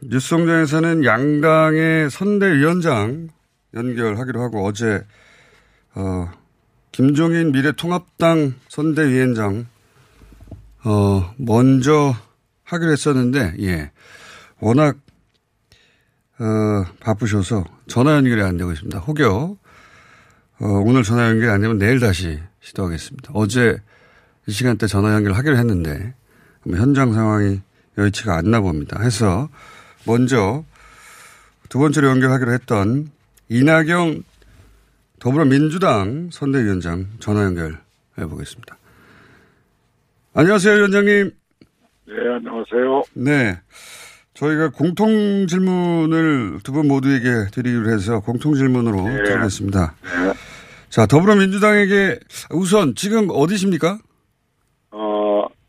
뉴스 0.00 0.34
공장에서는 0.34 1.04
양당의 1.04 2.08
선대위원장 2.08 3.28
연결하기로 3.74 4.40
하고 4.40 4.64
어제 4.64 5.04
어, 5.94 6.30
김종인 6.92 7.52
미래통합당 7.52 8.54
선대위원장 8.68 9.66
어, 10.84 11.34
먼저 11.36 12.14
하기로 12.64 12.90
했었는데 12.90 13.56
예. 13.60 13.90
워낙 14.60 14.96
어, 16.38 16.90
바쁘셔서 17.00 17.66
전화 17.86 18.14
연결이 18.14 18.40
안 18.40 18.56
되고 18.56 18.72
있습니다. 18.72 18.98
혹여 19.00 19.58
어, 20.60 20.66
오늘 20.86 21.02
전화 21.02 21.28
연결이 21.28 21.50
안 21.50 21.60
되면 21.60 21.76
내일 21.76 22.00
다시 22.00 22.40
시도하겠습니다. 22.60 23.32
어제 23.34 23.82
이 24.48 24.52
시간대 24.52 24.86
전화 24.86 25.12
연결하기로 25.14 25.58
했는데 25.58 26.14
뭐 26.64 26.78
현장 26.78 27.12
상황이 27.12 27.60
여의치가 27.98 28.34
않나 28.38 28.60
봅니다. 28.62 28.98
해서 29.02 29.50
먼저 30.06 30.64
두 31.68 31.78
번째로 31.78 32.08
연결하기로 32.08 32.52
했던 32.52 33.10
이낙영 33.50 34.22
더불어민주당 35.18 36.30
선대위원장 36.32 37.08
전화 37.18 37.44
연결해 37.44 37.76
보겠습니다. 38.16 38.78
안녕하세요, 40.32 40.76
위원장님. 40.76 41.30
네, 42.06 42.14
안녕하세요. 42.14 43.02
네. 43.14 43.60
저희가 44.32 44.70
공통 44.70 45.46
질문을 45.46 46.60
두 46.62 46.72
분 46.72 46.88
모두에게 46.88 47.50
드리기로 47.52 47.90
해서 47.90 48.20
공통 48.20 48.54
질문으로 48.54 49.02
네. 49.08 49.24
드리겠습니다. 49.24 49.94
네. 50.02 50.32
자, 50.88 51.04
더불어민주당에게 51.04 52.18
우선 52.52 52.94
지금 52.94 53.28
어디십니까? 53.30 53.98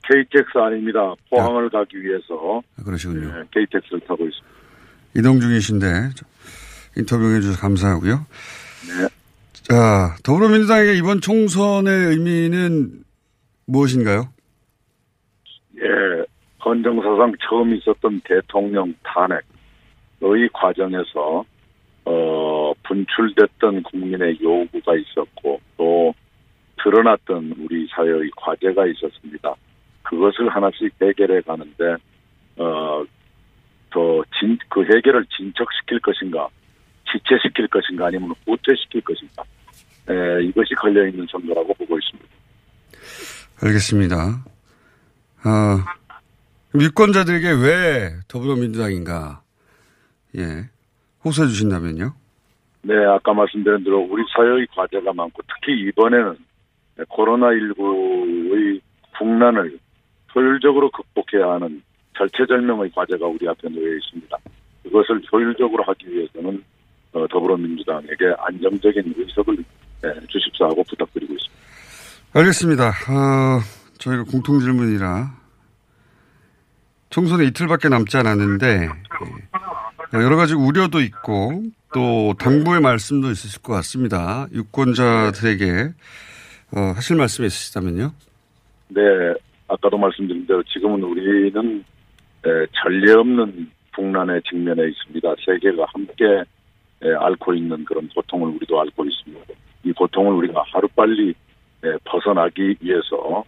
어, 0.09 0.13
KTX 0.13 0.57
아닙니다. 0.57 1.13
포항을 1.29 1.69
가기 1.69 2.01
위해서 2.01 2.61
아, 2.77 2.83
그러시군요. 2.83 3.27
네, 3.27 3.43
KTX를 3.51 3.99
타고 4.01 4.25
있습니다. 4.25 4.47
이동 5.15 5.39
중이신데 5.39 5.85
인터뷰해 6.97 7.41
주셔서 7.41 7.59
감사하고요. 7.61 8.15
네. 8.15 9.07
자, 9.53 10.15
더불어민주당에게 10.23 10.95
이번 10.95 11.21
총선의 11.21 12.07
의미는 12.09 13.03
무엇인가요? 13.65 14.29
예, 15.77 16.25
헌정사상 16.63 17.33
처음 17.47 17.75
있었던 17.75 18.21
대통령 18.23 18.93
탄핵의 19.03 20.49
과정에서 20.53 21.45
어, 22.05 22.73
분출됐던 22.83 23.83
국민의 23.83 24.39
요구가 24.41 24.95
있었고 24.95 25.61
또 25.77 26.13
드러났던 26.83 27.53
우리 27.59 27.87
사회의 27.91 28.29
과제가 28.35 28.87
있었습니다. 28.87 29.55
그것을 30.09 30.49
하나씩 30.49 30.91
해결해 31.01 31.41
가는데 31.41 31.95
어, 32.57 33.03
더진그 33.91 34.83
해결을 34.95 35.25
진척시킬 35.37 35.99
것인가, 35.99 36.47
지체시킬 37.11 37.67
것인가 37.67 38.07
아니면 38.07 38.33
우체시킬 38.47 39.01
것인가. 39.01 39.43
에, 40.09 40.43
이것이 40.45 40.73
걸려 40.75 41.07
있는 41.07 41.27
선거라고 41.29 41.73
보고 41.75 41.97
있습니다. 41.97 42.29
알겠습니다. 43.61 44.43
아, 45.43 45.85
유권자들에게 46.73 47.47
왜 47.51 48.09
더불어민주당인가? 48.27 49.41
예. 50.37 50.69
호소해 51.23 51.47
주신다면요? 51.49 52.13
네, 52.81 52.95
아까 53.05 53.33
말씀드린 53.33 53.83
대로 53.83 53.99
우리 53.99 54.23
사회의 54.35 54.65
과제가 54.75 55.13
많고 55.13 55.41
특히 55.47 55.79
이번에는 55.89 56.37
코로나19의 56.97 58.81
국난을 59.17 59.79
효율적으로 60.35 60.89
극복해야 60.91 61.53
하는 61.53 61.81
절체절명의 62.17 62.91
과제가 62.91 63.25
우리 63.25 63.47
앞에 63.47 63.69
놓여 63.69 63.95
있습니다. 63.95 64.37
그것을 64.83 65.21
효율적으로 65.31 65.83
하기 65.83 66.11
위해서는 66.11 66.63
어, 67.13 67.27
더불어민주당에게 67.27 68.33
안정적인 68.37 69.13
의석을 69.17 69.57
네, 70.01 70.13
주십사 70.27 70.65
하고 70.65 70.83
부탁드리고 70.83 71.33
있습니다. 71.33 71.59
알겠습니다. 72.33 72.89
어, 72.89 73.59
저희가 73.97 74.23
공통 74.23 74.59
질문이라 74.59 75.39
총선에 77.09 77.45
이틀밖에 77.45 77.89
남지 77.89 78.17
않았는데 78.17 78.89
예, 80.13 80.17
여러 80.17 80.35
가지 80.35 80.53
우려도 80.53 81.01
있고 81.01 81.63
또 81.93 82.33
당부의 82.39 82.81
말씀도 82.81 83.31
있으실 83.31 83.61
것 83.61 83.73
같습니다. 83.73 84.47
유권자들에게 84.53 85.93
어, 86.75 86.79
하실 86.95 87.15
말씀이 87.15 87.47
있으시다면요. 87.47 88.13
네, 88.89 89.01
아까도 89.69 89.97
말씀드린 89.97 90.45
대로 90.45 90.63
지금은 90.63 91.03
우리는 91.03 91.85
에, 92.45 92.65
전례 92.73 93.13
없는 93.13 93.69
국난에 93.95 94.39
직면해 94.49 94.89
있습니다. 94.89 95.35
세계가 95.45 95.85
함께 95.93 96.43
에, 97.01 97.13
앓고 97.13 97.53
있는 97.53 97.85
그런 97.85 98.09
고통을 98.09 98.49
우리도 98.55 98.79
앓고 98.81 99.05
있습니다. 99.05 99.53
이 99.85 99.91
고통을 99.93 100.33
우리가 100.33 100.63
하루빨리 100.67 101.29
에, 101.83 101.97
벗어나기 102.03 102.75
위해서 102.81 103.43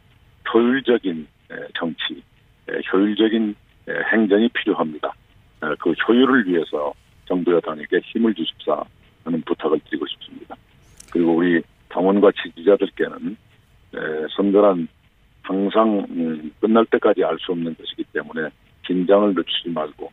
효율적인 0.53 1.27
에, 1.51 1.55
정치, 1.77 2.21
에, 2.69 2.79
효율적인 2.93 3.55
에, 3.89 3.93
행정이 4.13 4.49
필요합니다. 4.49 5.13
에, 5.63 5.67
그 5.79 5.91
효율을 5.91 6.47
위해서 6.47 6.93
정부 7.25 7.53
여당에게 7.53 7.99
힘을 8.03 8.33
주십사 8.35 8.83
하는 9.23 9.41
부탁을 9.41 9.79
드리고 9.85 10.05
싶습니다. 10.07 10.55
그리고 11.11 11.35
우리 11.35 11.61
당원과 11.89 12.31
지지자들께는 12.43 13.37
에, 13.95 13.97
선거란 14.35 14.87
항상 15.51 16.05
음, 16.09 16.51
끝날 16.61 16.85
때까지 16.85 17.23
알 17.23 17.37
수 17.39 17.51
없는 17.51 17.75
것이기 17.75 18.03
때문에 18.13 18.49
긴장을 18.87 19.27
늦추지 19.35 19.69
말고 19.69 20.09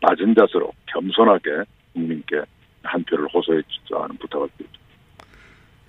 낮은 0.00 0.34
자세로 0.38 0.72
겸손하게 0.86 1.50
국민께 1.92 2.36
한 2.82 3.02
표를 3.04 3.26
호소해 3.34 3.60
주자는 3.68 4.16
부탁을 4.18 4.48
드립니다. 4.56 4.78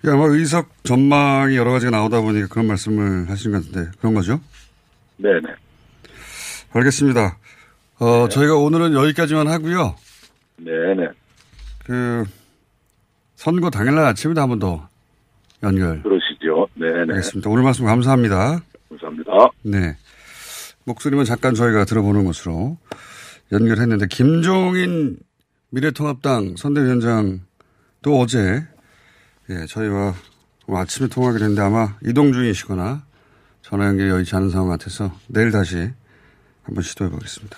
예, 0.06 0.10
아마 0.10 0.26
의석 0.26 0.84
전망이 0.84 1.56
여러 1.56 1.72
가지가 1.72 1.92
나오다 1.92 2.22
보니까 2.22 2.48
그런 2.48 2.68
말씀을 2.68 3.30
하신 3.30 3.52
것 3.52 3.64
같은데 3.66 3.92
그런 4.00 4.14
거죠? 4.16 4.42
네네. 5.18 5.42
알겠습니다. 6.74 7.38
어, 8.00 8.28
저희가 8.30 8.56
오늘은 8.56 8.94
여기까지만 8.94 9.48
하고요. 9.48 9.96
네네. 10.58 11.08
그 11.86 12.24
선거 13.36 13.70
당일날 13.70 14.06
아침에도 14.06 14.42
한 14.42 14.50
번 14.50 14.60
더 14.60 14.90
연결. 15.64 16.02
그러시죠. 16.02 16.68
네네. 16.74 17.14
알겠습니다. 17.14 17.50
오늘 17.50 17.62
말씀 17.64 17.86
감사합니다. 17.86 18.60
감사합니다. 18.92 19.32
네. 19.64 19.98
목소리만 20.84 21.26
잠깐 21.26 21.54
저희가 21.54 21.86
들어보는 21.86 22.26
것으로 22.26 22.78
연결했는데 23.52 24.08
김종인 24.08 25.18
미래통합당 25.70 26.56
선대위원장도 26.58 27.40
어제 28.20 28.66
예, 29.50 29.66
저희와 29.68 30.14
아침에 30.68 31.08
통화하기로 31.08 31.44
했는데 31.44 31.62
아마 31.62 31.98
이동 32.04 32.34
중이시거나 32.34 33.06
전화 33.62 33.88
연결이 33.88 34.10
여의치 34.10 34.36
않은 34.36 34.50
상황 34.50 34.70
같아서 34.70 35.12
내일 35.28 35.52
다시 35.52 35.92
한번 36.64 36.84
시도해 36.84 37.10
보겠습니다. 37.10 37.58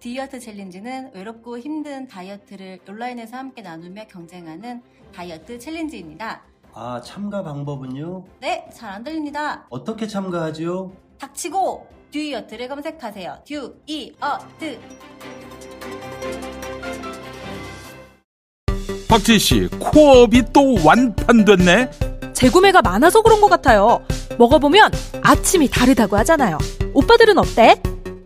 듀이어트 0.00 0.40
챌린지는 0.40 1.10
외롭고 1.14 1.58
힘든 1.58 2.08
다이어트를 2.08 2.78
온라인에서 2.88 3.36
함께 3.36 3.60
나누며 3.62 4.06
경쟁하는 4.06 4.82
다이어트 5.14 5.58
챌린지입니다. 5.58 6.42
아, 6.72 7.00
참가 7.04 7.42
방법은요? 7.42 8.24
네, 8.40 8.66
잘 8.72 8.90
안 8.90 9.04
들립니다. 9.04 9.66
어떻게 9.68 10.06
참가하지요? 10.06 10.90
닥치고 11.18 11.86
듀이어트를 12.12 12.68
검색하세요. 12.68 13.42
듀이어트. 13.44 14.80
박진 19.08 19.38
씨, 19.38 19.68
코업이 19.78 20.44
또 20.52 20.76
완판됐네. 20.84 21.90
재구매가 22.32 22.80
많아서 22.82 23.20
그런 23.22 23.40
것 23.40 23.48
같아요. 23.48 24.02
먹어보면 24.38 24.90
아침이 25.22 25.68
다르다고 25.68 26.16
하잖아요. 26.18 26.56
오빠들은 26.94 27.36
어때? 27.38 27.80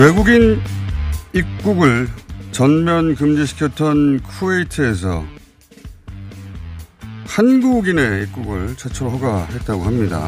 외국인 0.00 0.58
입국을 1.34 2.06
전면 2.52 3.14
금지시켰던 3.14 4.20
쿠웨이트에서 4.22 5.22
한국인의 7.26 8.22
입국을 8.22 8.76
최초로 8.76 9.10
허가했다고 9.10 9.82
합니다. 9.82 10.26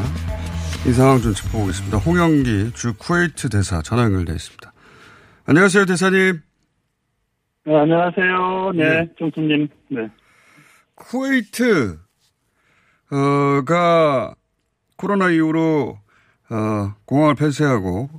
이 0.87 0.93
상황 0.93 1.19
좀 1.21 1.33
짚어보겠습니다. 1.33 1.97
홍영기 1.97 2.73
주 2.75 2.93
쿠웨이트 2.99 3.49
대사 3.49 3.81
전화 3.81 4.03
연결되어 4.03 4.35
있습니다. 4.35 4.73
안녕하세요, 5.47 5.85
대사님. 5.85 6.41
네, 7.65 7.75
안녕하세요. 7.75 8.71
네, 8.75 8.89
네. 8.89 9.09
정수님. 9.17 9.67
네. 9.89 10.07
쿠웨이트, 10.93 11.97
어,가 13.11 14.35
코로나 14.97 15.31
이후로, 15.31 15.97
어, 16.51 16.95
공항을 17.05 17.33
폐쇄하고 17.33 18.09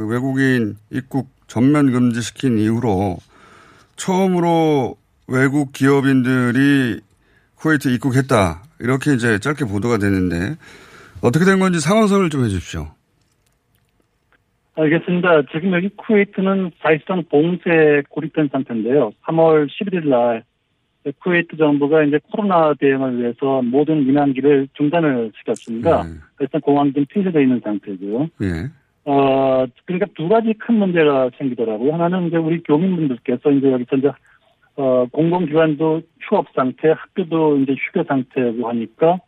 그 0.00 0.06
외국인 0.06 0.76
입국 0.90 1.28
전면 1.46 1.92
금지시킨 1.92 2.56
이후로 2.56 3.18
처음으로 3.96 4.96
외국 5.28 5.74
기업인들이 5.74 7.00
쿠웨이트 7.56 7.88
입국했다. 7.88 8.62
이렇게 8.78 9.12
이제 9.12 9.38
짧게 9.38 9.66
보도가 9.66 9.98
되는데 9.98 10.56
어떻게 11.20 11.44
된 11.44 11.58
건지 11.58 11.80
상황설을 11.80 12.30
좀 12.30 12.44
해 12.44 12.48
주십시오. 12.48 12.88
알겠습니다. 14.74 15.42
지금 15.52 15.74
여기 15.74 15.90
쿠웨이트는 15.90 16.70
사실상 16.80 17.22
봉쇄 17.30 18.02
고립된 18.08 18.48
상태인데요. 18.50 19.12
3월 19.26 19.68
11일 19.68 20.08
날 20.08 20.44
쿠웨이트 21.18 21.58
정부가 21.58 22.04
이제 22.04 22.18
코로나 22.32 22.72
대응을 22.80 23.20
위해서 23.20 23.60
모든 23.60 24.06
민항기를 24.06 24.68
중단을 24.72 25.32
시켰습니다. 25.36 26.04
그래서 26.36 26.58
공항이 26.60 26.94
좀 26.94 27.04
폐쇄되어 27.10 27.42
있는 27.42 27.60
상태고요. 27.62 28.30
예. 28.40 28.79
어, 29.04 29.64
그러니까 29.86 30.06
두 30.14 30.28
가지 30.28 30.52
큰 30.54 30.76
문제가 30.76 31.30
생기더라고요. 31.38 31.94
하나는 31.94 32.28
이제 32.28 32.36
우리 32.36 32.62
교민분들께서 32.62 33.50
이제 33.50 33.72
여기서 33.72 33.96
이제, 33.96 34.10
어, 34.76 35.06
공공기관도 35.10 36.02
휴업 36.20 36.46
상태, 36.54 36.90
학교도 36.90 37.58
이제 37.58 37.74
휴교 37.74 38.04
상태고 38.04 38.68
하니까 38.68 39.18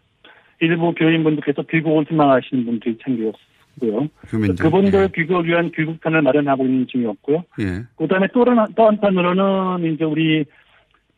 일부 0.60 0.94
교인분들께서 0.94 1.62
귀국을 1.62 2.04
희망하시는 2.08 2.64
분들이 2.64 2.96
생겼고요. 3.02 4.08
교민들. 4.28 4.64
그분들 4.64 5.08
귀국을 5.12 5.46
위한 5.46 5.72
귀국편을 5.72 6.22
마련하고 6.22 6.64
있는 6.64 6.86
중이었고요. 6.86 7.44
예. 7.60 7.82
그 7.96 8.06
다음에 8.06 8.28
또, 8.32 8.44
하나, 8.44 8.66
또 8.76 8.86
한편으로는 8.86 9.92
이제 9.92 10.04
우리 10.04 10.44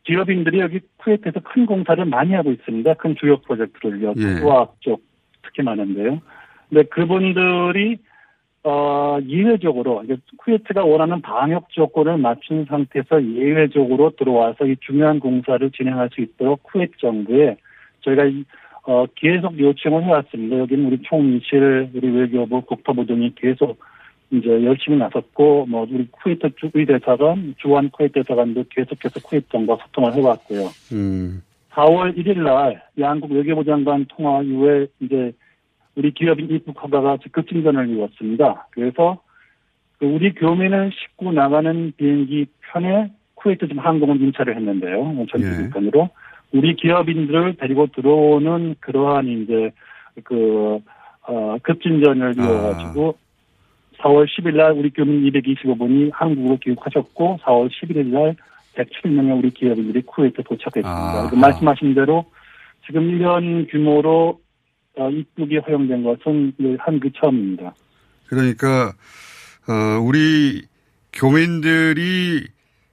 기업인들이 0.04 0.60
여기 0.60 0.80
쿠웨이트에서 0.98 1.40
큰 1.40 1.66
공사를 1.66 2.02
많이 2.04 2.34
하고 2.34 2.52
있습니다. 2.52 2.94
큰 2.94 3.16
주요 3.16 3.38
프로젝트를요. 3.38 4.14
예. 4.16 4.36
수학 4.36 4.76
쪽 4.80 5.02
특히 5.42 5.62
많은데요. 5.62 6.20
근데 6.68 6.82
그분들이 6.84 7.98
어, 8.66 9.18
예외적으로, 9.26 10.02
이제 10.04 10.16
쿠웨이트가 10.38 10.84
원하는 10.84 11.20
방역 11.20 11.68
조건을 11.68 12.16
맞춘 12.16 12.64
상태에서 12.64 13.22
예외적으로 13.22 14.10
들어와서 14.16 14.66
이 14.66 14.76
중요한 14.80 15.20
공사를 15.20 15.70
진행할 15.70 16.08
수 16.12 16.22
있도록 16.22 16.62
쿠웨이트 16.62 16.96
정부에 16.98 17.58
저희가 18.00 18.24
이, 18.24 18.44
어, 18.84 19.04
계속 19.14 19.58
요청을 19.58 20.04
해왔습니다. 20.04 20.58
여기는 20.58 20.86
우리 20.86 21.02
총리실, 21.02 21.90
우리 21.94 22.10
외교부, 22.10 22.62
국토부 22.62 23.04
등이 23.04 23.34
계속 23.34 23.78
이제 24.30 24.48
열심히 24.48 24.96
나섰고 24.96 25.66
뭐 25.66 25.86
우리 25.90 26.08
쿠웨이트 26.10 26.48
주의 26.56 26.86
대사관, 26.86 27.54
주한 27.58 27.90
쿠웨이트 27.90 28.22
대사관도 28.22 28.64
계속해서 28.70 29.20
쿠웨이트 29.20 29.50
정부와 29.50 29.78
소통을 29.82 30.14
해왔고요. 30.14 30.68
음. 30.92 31.42
4월 31.72 32.16
1일 32.16 32.42
날 32.42 32.82
양국 32.98 33.30
외교부 33.32 33.62
장관 33.64 34.06
통화 34.08 34.42
이후에 34.42 34.86
이제 35.00 35.32
우리 35.96 36.12
기업인 36.12 36.50
입국 36.50 36.82
허가가 36.82 37.16
급진전을 37.30 37.88
이뤘습니다. 37.88 38.68
그래서 38.70 39.18
그 39.98 40.06
우리 40.06 40.34
교민을 40.34 40.90
싣고 40.92 41.32
나가는 41.32 41.92
비행기 41.96 42.46
편에 42.72 43.12
쿠웨이트 43.34 43.68
지금 43.68 43.84
항공을 43.84 44.20
임차를 44.20 44.56
했는데요. 44.56 45.26
전기 45.30 45.70
편으로 45.70 46.10
우리 46.52 46.74
기업인들을 46.74 47.56
데리고 47.56 47.86
들어오는 47.88 48.76
그러한 48.80 49.26
이제 49.28 49.70
그 50.24 50.80
어, 51.26 51.56
급진전을 51.62 52.34
이어가지고 52.36 53.16
4월 53.98 54.26
10일 54.26 54.56
날 54.56 54.72
우리 54.72 54.90
교민 54.90 55.22
225분이 55.30 56.10
한국으로 56.12 56.58
귀국하셨고 56.58 57.38
4월 57.42 57.70
11일 57.70 58.06
날 58.06 58.36
107명의 58.76 59.38
우리 59.38 59.50
기업인들이 59.50 60.02
쿠웨이트 60.02 60.42
도착했습니다. 60.42 61.30
그 61.30 61.36
말씀하신 61.36 61.94
대로 61.94 62.24
지금 62.86 63.02
1년 63.02 63.70
규모로 63.70 64.38
어, 64.38 64.43
입국이 64.96 65.58
허용된 65.58 66.02
것은 66.04 66.52
한 66.78 67.00
그 67.00 67.10
처음입니다. 67.20 67.74
그러니까 68.26 68.94
어, 69.68 70.00
우리 70.00 70.62
교민들이 71.12 72.46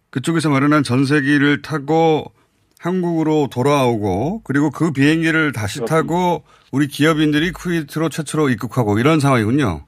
그쪽에서 0.10 0.50
마련한 0.50 0.84
전세기를 0.84 1.62
타고 1.62 2.32
한국으로 2.80 3.48
돌아오고 3.52 4.42
그리고 4.44 4.72
그 4.72 4.92
비행기를 4.92 5.52
다시 5.52 5.80
그렇습니다. 5.80 5.96
타고 5.96 6.44
우리 6.72 6.88
기업인들이 6.88 7.52
쿠웨이트로 7.52 8.10
최초로 8.10 8.50
입국하고 8.50 8.98
이런 9.00 9.20
상황이군요. 9.20 9.86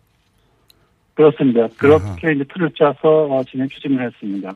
그렇습니다. 1.16 1.68
그렇게 1.78 2.28
아하. 2.28 2.32
이제 2.32 2.44
틀을 2.54 2.72
짜서 2.78 3.00
어, 3.04 3.44
진행 3.50 3.68
추진을 3.70 4.06
했습니다. 4.06 4.54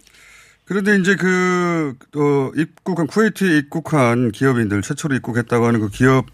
그런데 0.65 0.97
이제 0.97 1.15
그, 1.15 1.95
어, 2.17 2.51
입국한, 2.57 3.07
쿠웨이트에 3.07 3.57
입국한 3.59 4.31
기업인들, 4.31 4.81
최초로 4.81 5.15
입국했다고 5.15 5.65
하는 5.65 5.79
그 5.79 5.89
기업 5.89 6.25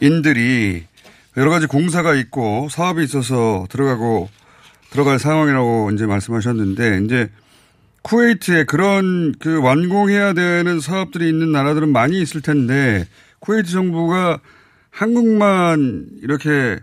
인들이 0.00 0.84
여러 1.36 1.50
가지 1.50 1.66
공사가 1.66 2.14
있고 2.14 2.68
사업이 2.70 3.02
있어서 3.04 3.66
들어가고 3.68 4.28
들어갈 4.90 5.18
상황이라고 5.18 5.90
이제 5.92 6.06
말씀하셨는데 6.06 7.00
이제 7.04 7.28
쿠웨이트에 8.02 8.64
그런 8.64 9.32
그 9.40 9.62
완공해야 9.62 10.34
되는 10.34 10.78
사업들이 10.78 11.28
있는 11.28 11.52
나라들은 11.52 11.90
많이 11.90 12.20
있을 12.20 12.42
텐데 12.42 13.04
쿠웨이트 13.40 13.70
정부가 13.70 14.40
한국만 14.90 16.06
이렇게 16.22 16.78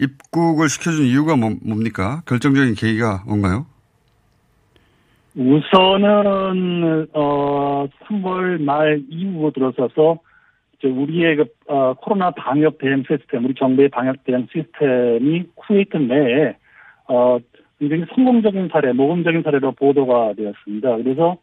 입국을 0.00 0.68
시켜준 0.68 1.04
이유가 1.04 1.36
뭐, 1.36 1.50
뭡니까? 1.62 2.22
결정적인 2.26 2.74
계기가 2.74 3.22
뭔가요? 3.26 3.66
우선은 5.34 7.08
어 7.12 7.86
3월 8.04 8.60
말 8.62 9.02
이후 9.08 9.50
들어서서 9.54 10.18
우리의 10.88 11.36
그, 11.36 11.44
어, 11.66 11.94
코로나 11.94 12.30
방역 12.30 12.78
대응 12.78 13.02
시스템, 13.06 13.44
우리 13.44 13.54
정부의 13.54 13.88
방역 13.88 14.24
대응 14.24 14.46
시스템이 14.52 15.44
쿠웨이트 15.54 15.96
내에 15.96 16.56
어 17.08 17.38
굉장히 17.78 18.04
성공적인 18.14 18.68
사례, 18.72 18.92
모범적인 18.92 19.42
사례로 19.42 19.72
보도가 19.72 20.34
되었습니다. 20.34 20.96
그래서 20.98 21.36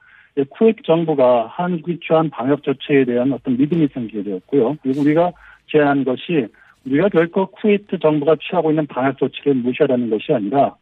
쿠웨이트 0.49 0.83
정부가 0.83 1.47
한국이 1.47 1.99
취한 1.99 2.29
방역 2.29 2.63
조치에 2.63 3.05
대한 3.05 3.33
어떤 3.33 3.57
믿음이 3.57 3.87
생기게 3.93 4.23
되었고요. 4.23 4.77
그리고 4.81 5.01
우리가 5.01 5.31
제안한 5.67 6.05
것이 6.05 6.47
우리가 6.85 7.09
결코 7.09 7.47
쿠웨이트 7.47 7.99
정부가 7.99 8.37
취하고 8.41 8.71
있는 8.71 8.87
방역 8.87 9.17
조치를 9.17 9.55
무시하라는 9.55 10.09
것이 10.09 10.33
아니라 10.33 10.75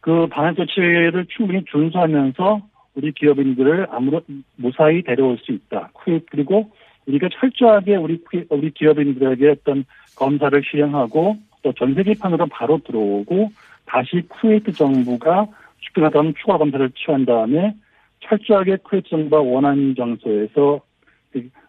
그 0.00 0.26
방역 0.28 0.56
조치를 0.56 1.26
충분히 1.28 1.64
준수하면서 1.64 2.62
우리 2.94 3.12
기업인들을 3.12 3.88
아무런 3.90 4.22
무사히 4.56 5.02
데려올 5.02 5.36
수 5.38 5.52
있다. 5.52 5.90
그리고 6.30 6.70
우리가 7.06 7.28
철저하게 7.32 7.96
우리 7.96 8.22
우리 8.50 8.70
기업인들에게 8.70 9.48
어떤 9.48 9.84
검사를 10.16 10.60
시행하고 10.70 11.36
또 11.62 11.72
전 11.72 11.94
세계판으로 11.94 12.46
바로 12.46 12.78
들어오고 12.78 13.50
다시 13.86 14.22
쿠웨이트 14.28 14.72
정부가 14.72 15.46
쉽게 15.80 16.00
말하면 16.00 16.34
추가 16.40 16.58
검사를 16.58 16.88
취한 16.90 17.24
다음에 17.24 17.74
철저하게 18.20 18.76
쿠웨이트 18.84 19.08
정부가 19.08 19.40
원하는 19.42 19.94
장소에서 19.96 20.80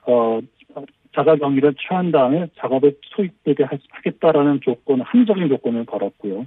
어 0.06 0.40
자가격리를 1.16 1.74
취한 1.76 2.12
다음에 2.12 2.48
작업에 2.58 2.92
투입되게 3.16 3.64
하겠다라는 3.64 4.62
조건, 4.62 5.02
한적인 5.02 5.50
조건을 5.50 5.86
걸었고요. 5.86 6.46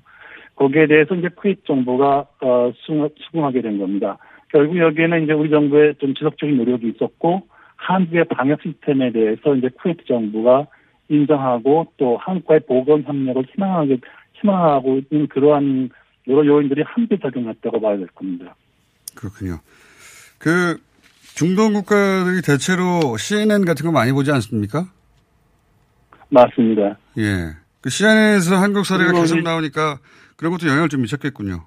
거기에 0.55 0.87
대해서 0.87 1.15
이제 1.17 1.29
쿠웨이트 1.29 1.65
정부가 1.65 2.27
어, 2.41 2.73
수긍하게 2.77 3.63
된 3.63 3.79
겁니다. 3.79 4.19
결국 4.49 4.79
여기에는 4.79 5.25
이제 5.25 5.33
우리 5.33 5.51
정부의 5.51 5.97
좀 5.97 6.15
지속적인 6.15 6.57
노력이 6.57 6.89
있었고 6.89 7.43
한국의 7.81 8.25
방역 8.29 8.61
시스템에 8.63 9.11
대해서 9.11 9.55
이제 9.57 9.69
쿠웨이트 9.81 10.05
정부가 10.07 10.67
인정하고 11.09 11.87
또 11.97 12.19
한국과의 12.19 12.61
보건 12.69 13.03
협력을 13.03 13.43
희망하게 13.53 13.99
희망하고 14.35 15.01
있는 15.11 15.27
그러한 15.29 15.91
여러 16.29 16.47
요인들이 16.47 16.83
함께 16.87 17.19
작용했다고 17.21 17.81
봐야 17.81 17.97
될 17.97 18.07
겁니다. 18.09 18.55
그렇군요. 19.17 19.59
그 20.39 20.79
중동 21.35 21.73
국가들이 21.73 22.43
대체로 22.43 23.17
CNN 23.17 23.65
같은 23.65 23.87
거 23.87 23.93
많이 23.93 24.13
보지 24.13 24.31
않습니까? 24.31 24.85
맞습니다. 26.29 26.99
예. 27.19 27.57
그 27.81 27.89
CNN에서 27.89 28.57
한국 28.57 28.85
사례가 28.85 29.13
계속 29.13 29.41
나오니까 29.43 29.99
그런 30.37 30.53
것도 30.53 30.69
영향을 30.69 30.89
좀 30.89 31.01
미쳤겠군요. 31.03 31.65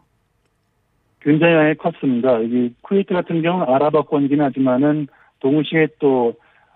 굉장히 1.22 1.56
많이 1.56 1.78
컸습니다. 1.78 2.40
이 2.40 2.74
쿠웨이트 2.82 3.14
같은 3.14 3.42
경우는 3.42 3.74
아랍어권이긴 3.74 4.42
하지만은 4.42 5.08
동시에 5.44 5.88
또 6.00 6.34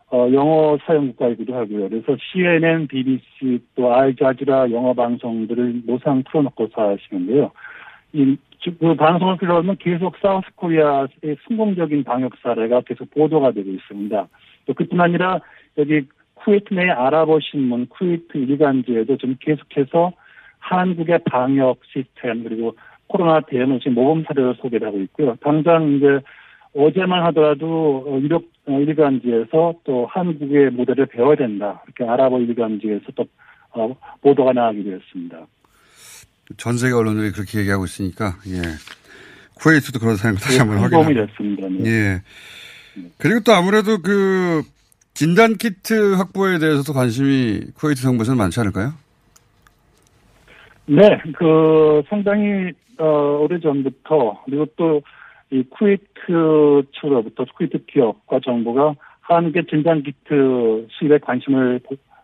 어, 0.09 0.29
영어 0.31 0.77
사용 0.85 1.07
국가이기도 1.07 1.53
하고요. 1.53 1.89
그래서 1.89 2.15
CNN, 2.31 2.87
BBC 2.87 3.59
또 3.75 3.93
알자지라 3.93 4.71
영어 4.71 4.93
방송들을 4.93 5.81
노상 5.85 6.23
틀어놓고 6.23 6.69
사시는데요. 6.73 7.51
이, 8.13 8.37
그 8.79 8.95
방송을 8.95 9.37
들어오면 9.37 9.77
계속 9.79 10.15
South 10.21 10.47
Korea의 10.55 11.37
성공적인 11.47 12.03
방역 12.05 12.33
사례가 12.41 12.81
계속 12.81 13.09
보도가 13.11 13.51
되고 13.51 13.69
있습니다. 13.69 14.27
또 14.65 14.73
그뿐 14.73 15.01
아니라 15.01 15.39
여기 15.77 16.03
쿠웨이트 16.35 16.73
내 16.73 16.89
아랍어 16.89 17.39
신문, 17.41 17.87
쿠웨이트 17.87 18.37
일간지에도 18.37 19.17
좀 19.17 19.35
계속해서 19.39 20.13
한국의 20.59 21.19
방역 21.29 21.79
시스템 21.85 22.43
그리고 22.43 22.75
코로나 23.07 23.41
대응을 23.41 23.79
모범 23.91 24.23
사례로 24.23 24.53
소개를 24.55 24.87
하고 24.87 24.99
있고요. 24.99 25.35
당장 25.41 25.91
이제 25.93 26.19
어제만 26.75 27.25
하더라도 27.27 28.19
유력 28.23 28.43
일간지에서 28.67 29.73
또 29.83 30.07
한국의 30.11 30.71
모델을 30.71 31.05
배워야 31.07 31.35
된다. 31.35 31.81
이렇게 31.85 32.11
아랍어 32.11 32.39
일간지에서 32.39 33.05
또 33.15 33.25
어, 33.71 33.95
보도가 34.21 34.53
나가게 34.53 34.83
되었습니다. 34.83 35.47
전 36.57 36.77
세계 36.77 36.93
언론들이 36.93 37.31
그렇게 37.31 37.59
얘기하고 37.59 37.85
있으니까 37.85 38.35
예. 38.47 38.61
쿠웨이트도 39.55 39.99
그런 39.99 40.15
생각 40.15 40.39
다시 40.39 40.59
한번 40.59 40.77
확인해. 40.77 41.03
도움이 41.03 41.13
됐습니다. 41.15 41.67
네. 41.69 41.89
예. 41.89 42.21
그리고 43.17 43.41
또 43.41 43.53
아무래도 43.53 44.01
그 44.01 44.63
진단 45.13 45.55
키트 45.55 46.13
확보에 46.13 46.59
대해서도 46.59 46.93
관심이 46.93 47.61
쿠웨이트 47.75 48.01
정부에서는 48.01 48.37
많지 48.37 48.59
않을까요? 48.59 48.93
네, 50.85 51.21
그 51.37 52.01
상당히 52.07 52.71
어, 52.97 53.39
오래 53.41 53.59
전부터 53.59 54.43
그리고 54.45 54.65
또 54.75 55.01
이 55.51 55.63
쿠웨이트 55.63 56.83
측으로부터 56.93 57.45
쿠웨이트 57.55 57.85
기업과 57.85 58.39
정부가 58.43 58.95
한국의 59.21 59.65
진단 59.65 60.03
키트 60.03 60.87
수입에 60.91 61.19
관심을 61.19 61.79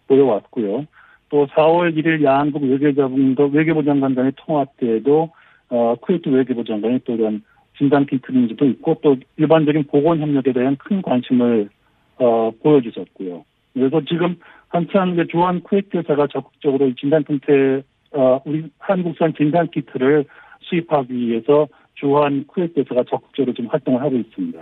보여왔고요. 0.07 0.85
또 1.29 1.47
4월 1.47 1.95
1일 1.97 2.23
양국 2.23 2.63
외교자분도 2.63 3.47
외교부 3.53 3.83
장관 3.83 4.13
간의 4.15 4.33
통화 4.35 4.65
때에도 4.77 5.31
어, 5.69 5.95
쿠웨이트 5.95 6.29
외교부 6.29 6.63
장관이 6.63 6.99
또 7.05 7.13
이런 7.13 7.43
진단 7.77 8.05
키트 8.05 8.31
문제도 8.31 8.65
있고 8.65 8.99
또 9.01 9.15
일반적인 9.37 9.85
보건 9.85 10.19
협력에 10.19 10.53
대한 10.53 10.75
큰 10.77 11.01
관심을 11.01 11.69
어, 12.17 12.51
보여주셨고요. 12.61 13.43
그래서 13.73 14.01
지금 14.07 14.35
한참 14.67 15.13
이제 15.13 15.25
주한 15.31 15.61
쿠웨이트 15.61 15.97
대사가 15.97 16.27
적극적으로 16.27 16.93
진단 16.95 17.23
키트 17.23 17.83
어, 18.11 18.41
우리 18.45 18.65
한국산 18.77 19.33
진단 19.33 19.67
키트를 19.71 20.25
수입하기 20.61 21.15
위해서 21.15 21.67
주한 21.95 22.45
쿠웨이트 22.47 22.77
대사가 22.77 23.03
적극적으로 23.09 23.53
좀 23.53 23.67
활동을 23.67 24.01
하고 24.01 24.15
있습니다. 24.17 24.59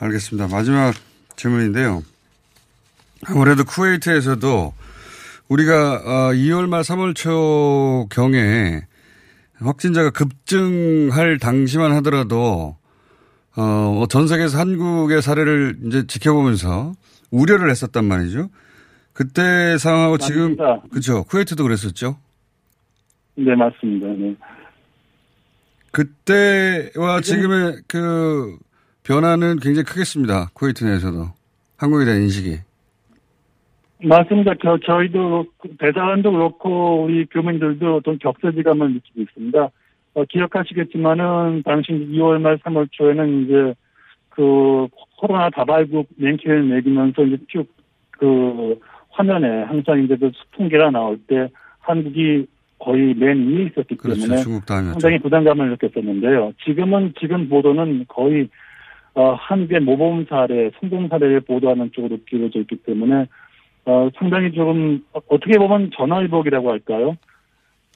알겠습니다. 0.00 0.48
마지막 0.48 0.94
질문인데요. 1.36 2.02
아무래도 3.26 3.64
쿠웨이트에서도 3.64 4.72
우리가 5.48 6.32
2월 6.34 6.64
어, 6.64 6.66
말 6.66 6.82
3월 6.82 7.14
초 7.14 8.06
경에 8.10 8.82
확진자가 9.58 10.10
급증할 10.10 11.38
당시만 11.38 11.92
하더라도 11.96 12.76
어, 13.56 13.92
뭐전 13.94 14.26
세계에서 14.26 14.58
한국의 14.58 15.22
사례를 15.22 15.76
이제 15.84 16.06
지켜보면서 16.06 16.92
우려를 17.30 17.70
했었단 17.70 18.04
말이죠. 18.04 18.48
그때 19.12 19.78
상황하고 19.78 20.18
지금 20.18 20.56
그렇죠. 20.90 21.22
쿠웨이트도 21.24 21.62
그랬었죠. 21.62 22.16
네 23.36 23.54
맞습니다. 23.54 24.06
네. 24.08 24.34
그때와 25.94 27.20
지금의 27.22 27.76
그 27.86 28.58
변화는 29.04 29.58
굉장히 29.60 29.84
크겠습니다. 29.84 30.50
쿠웨이트 30.52 30.84
내에서도 30.84 31.28
한국에 31.78 32.04
대한 32.04 32.22
인식이. 32.22 32.58
맞습니다. 34.02 34.52
저, 34.62 34.76
저희도 34.84 35.46
대사관도 35.78 36.32
그렇고 36.32 37.04
우리 37.04 37.24
교민들도 37.26 37.96
어떤 37.96 38.18
격세지감을 38.18 38.94
느끼고 38.94 39.22
있습니다. 39.22 39.70
어, 40.14 40.24
기억하시겠지만은 40.28 41.62
당시 41.64 41.92
2월 41.92 42.40
말 42.40 42.58
3월 42.58 42.88
초에는 42.90 43.44
이제 43.44 43.74
그 44.30 44.88
코로나 45.16 45.48
다발국 45.50 46.08
랭킹을 46.18 46.64
매기면서 46.64 47.22
이제 47.24 47.38
쭉그 47.48 48.80
화면에 49.10 49.62
항상 49.62 50.02
이제 50.02 50.16
그 50.16 50.30
수풍계가 50.34 50.90
나올 50.90 51.18
때 51.28 51.48
한국이 51.78 52.46
거의 52.84 53.14
맨 53.14 53.48
위에 53.48 53.64
있었기 53.64 53.96
그렇죠. 53.96 54.20
때문에 54.20 54.42
다음이었죠. 54.66 55.00
상당히 55.00 55.18
부담감을 55.20 55.70
느꼈었는데요. 55.70 56.52
지금은 56.64 57.14
지금 57.18 57.48
보도는 57.48 58.04
거의 58.08 58.48
어, 59.14 59.32
한국의 59.34 59.80
모범 59.80 60.26
사례, 60.26 60.70
성공 60.78 61.08
사례를 61.08 61.40
보도하는 61.40 61.90
쪽으로 61.92 62.18
기울어져 62.28 62.60
있기 62.60 62.76
때문에 62.76 63.26
어, 63.86 64.10
상당히 64.16 64.52
조금 64.52 65.02
어, 65.14 65.20
어떻게 65.28 65.56
보면 65.56 65.92
전화위복이라고 65.96 66.70
할까요? 66.70 67.16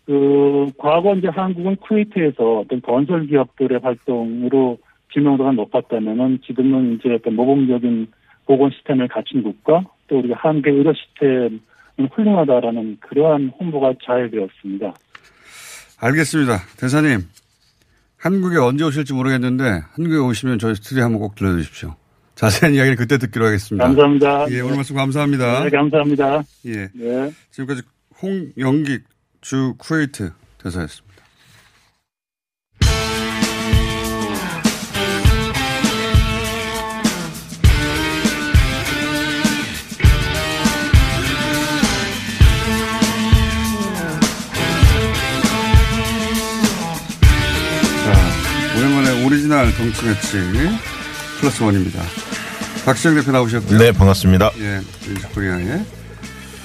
그 0.06 0.66
과거 0.78 1.14
이제 1.16 1.28
한국은 1.28 1.76
쿠웨이트에서 1.76 2.60
어떤 2.60 2.80
건설 2.80 3.26
기업들의 3.26 3.80
활동으로知名도가 3.82 5.52
높았다면은 5.52 6.38
지금은 6.46 6.94
이제 6.94 7.12
어떤 7.12 7.36
모범적인 7.36 8.06
보건 8.46 8.70
시스템을 8.70 9.08
갖춘 9.08 9.42
국가 9.42 9.84
또 10.06 10.20
우리가 10.20 10.36
한국의 10.38 10.72
의료 10.72 10.94
시스템은 10.94 11.60
훌륭하다라는 12.06 12.98
그러한 13.00 13.52
홍보가 13.58 13.94
잘 14.04 14.30
되었습니다. 14.30 14.94
알겠습니다. 15.98 16.60
대사님, 16.76 17.26
한국에 18.16 18.58
언제 18.58 18.84
오실지 18.84 19.14
모르겠는데 19.14 19.82
한국에 19.92 20.16
오시면 20.16 20.58
저희 20.58 20.74
스튜디오 20.74 21.04
한번 21.04 21.20
꼭 21.20 21.34
들려주십시오. 21.34 21.94
자세한 22.34 22.74
이야기는 22.74 22.96
그때 22.96 23.18
듣기로 23.18 23.46
하겠습니다. 23.46 23.84
감사합니다. 23.84 24.46
예, 24.50 24.60
오늘 24.60 24.76
말씀 24.76 24.94
감사합니다. 24.94 25.64
네, 25.64 25.70
감사합니다. 25.70 26.42
예. 26.66 26.88
네. 26.94 27.32
지금까지 27.50 27.82
홍영기 28.22 29.00
주 29.40 29.74
쿠웨이트 29.78 30.30
대사였습니다. 30.62 31.07
오리지널 49.48 49.74
덩치 49.74 50.04
매치 50.04 50.38
플러스 51.40 51.62
원입니다. 51.62 52.02
박시영 52.84 53.14
대표 53.14 53.32
나오셨고요. 53.32 53.78
네, 53.78 53.92
반갑습니다. 53.92 54.50
예, 54.58 54.80
코리아에. 55.34 55.82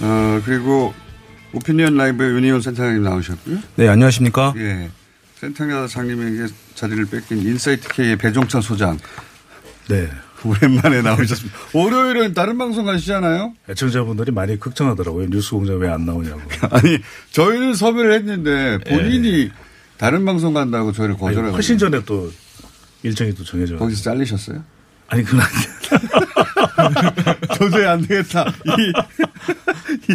어, 0.01 0.41
그리고 0.45 0.93
오피니언 1.53 1.95
라이브 1.95 2.23
윤희웅 2.23 2.61
센터장님 2.61 3.01
나오셨고요. 3.03 3.57
네, 3.77 3.87
안녕하십니까? 3.87 4.53
예. 4.57 4.89
센터장님에게 5.39 6.51
자리를 6.75 7.05
뺏긴 7.05 7.39
인사이트 7.39 7.87
K의 7.89 8.17
배종찬 8.17 8.61
소장. 8.61 8.97
네. 9.87 10.09
오랜만에 10.43 11.01
나오셨습니다. 11.01 11.57
월요일은 11.73 12.33
다른 12.33 12.57
방송 12.57 12.83
가시잖아요? 12.85 13.53
애청자분들이 13.69 14.33
많이 14.33 14.59
걱정하더라고요. 14.59 15.27
뉴스 15.29 15.51
공장 15.51 15.77
왜 15.79 15.87
안 15.89 16.05
나오냐고. 16.05 16.41
아니, 16.69 16.97
저희는 17.31 17.75
섭외를 17.75 18.11
했는데 18.13 18.77
본인이 18.89 19.51
다른 19.97 20.25
방송 20.25 20.53
간다고 20.53 20.91
저희를 20.91 21.15
거절하고. 21.17 21.53
훨씬 21.53 21.77
전에 21.77 22.01
또 22.05 22.29
일정이 23.03 23.33
또 23.35 23.43
정해져. 23.43 23.77
거기서 23.77 24.01
잘리셨어요? 24.03 24.63
아니, 25.07 25.23
그건. 25.23 25.41
도저히 27.59 27.85
안 27.85 28.01
되겠다. 28.01 28.45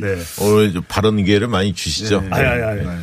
네. 0.00 0.22
오늘 0.40 0.72
좀 0.72 0.82
발언 0.88 1.22
기회를 1.22 1.46
많이 1.48 1.72
주시죠. 1.74 2.22
네. 2.22 2.28
아니, 2.32 2.46
아니, 2.62 2.88
아니. 2.88 3.00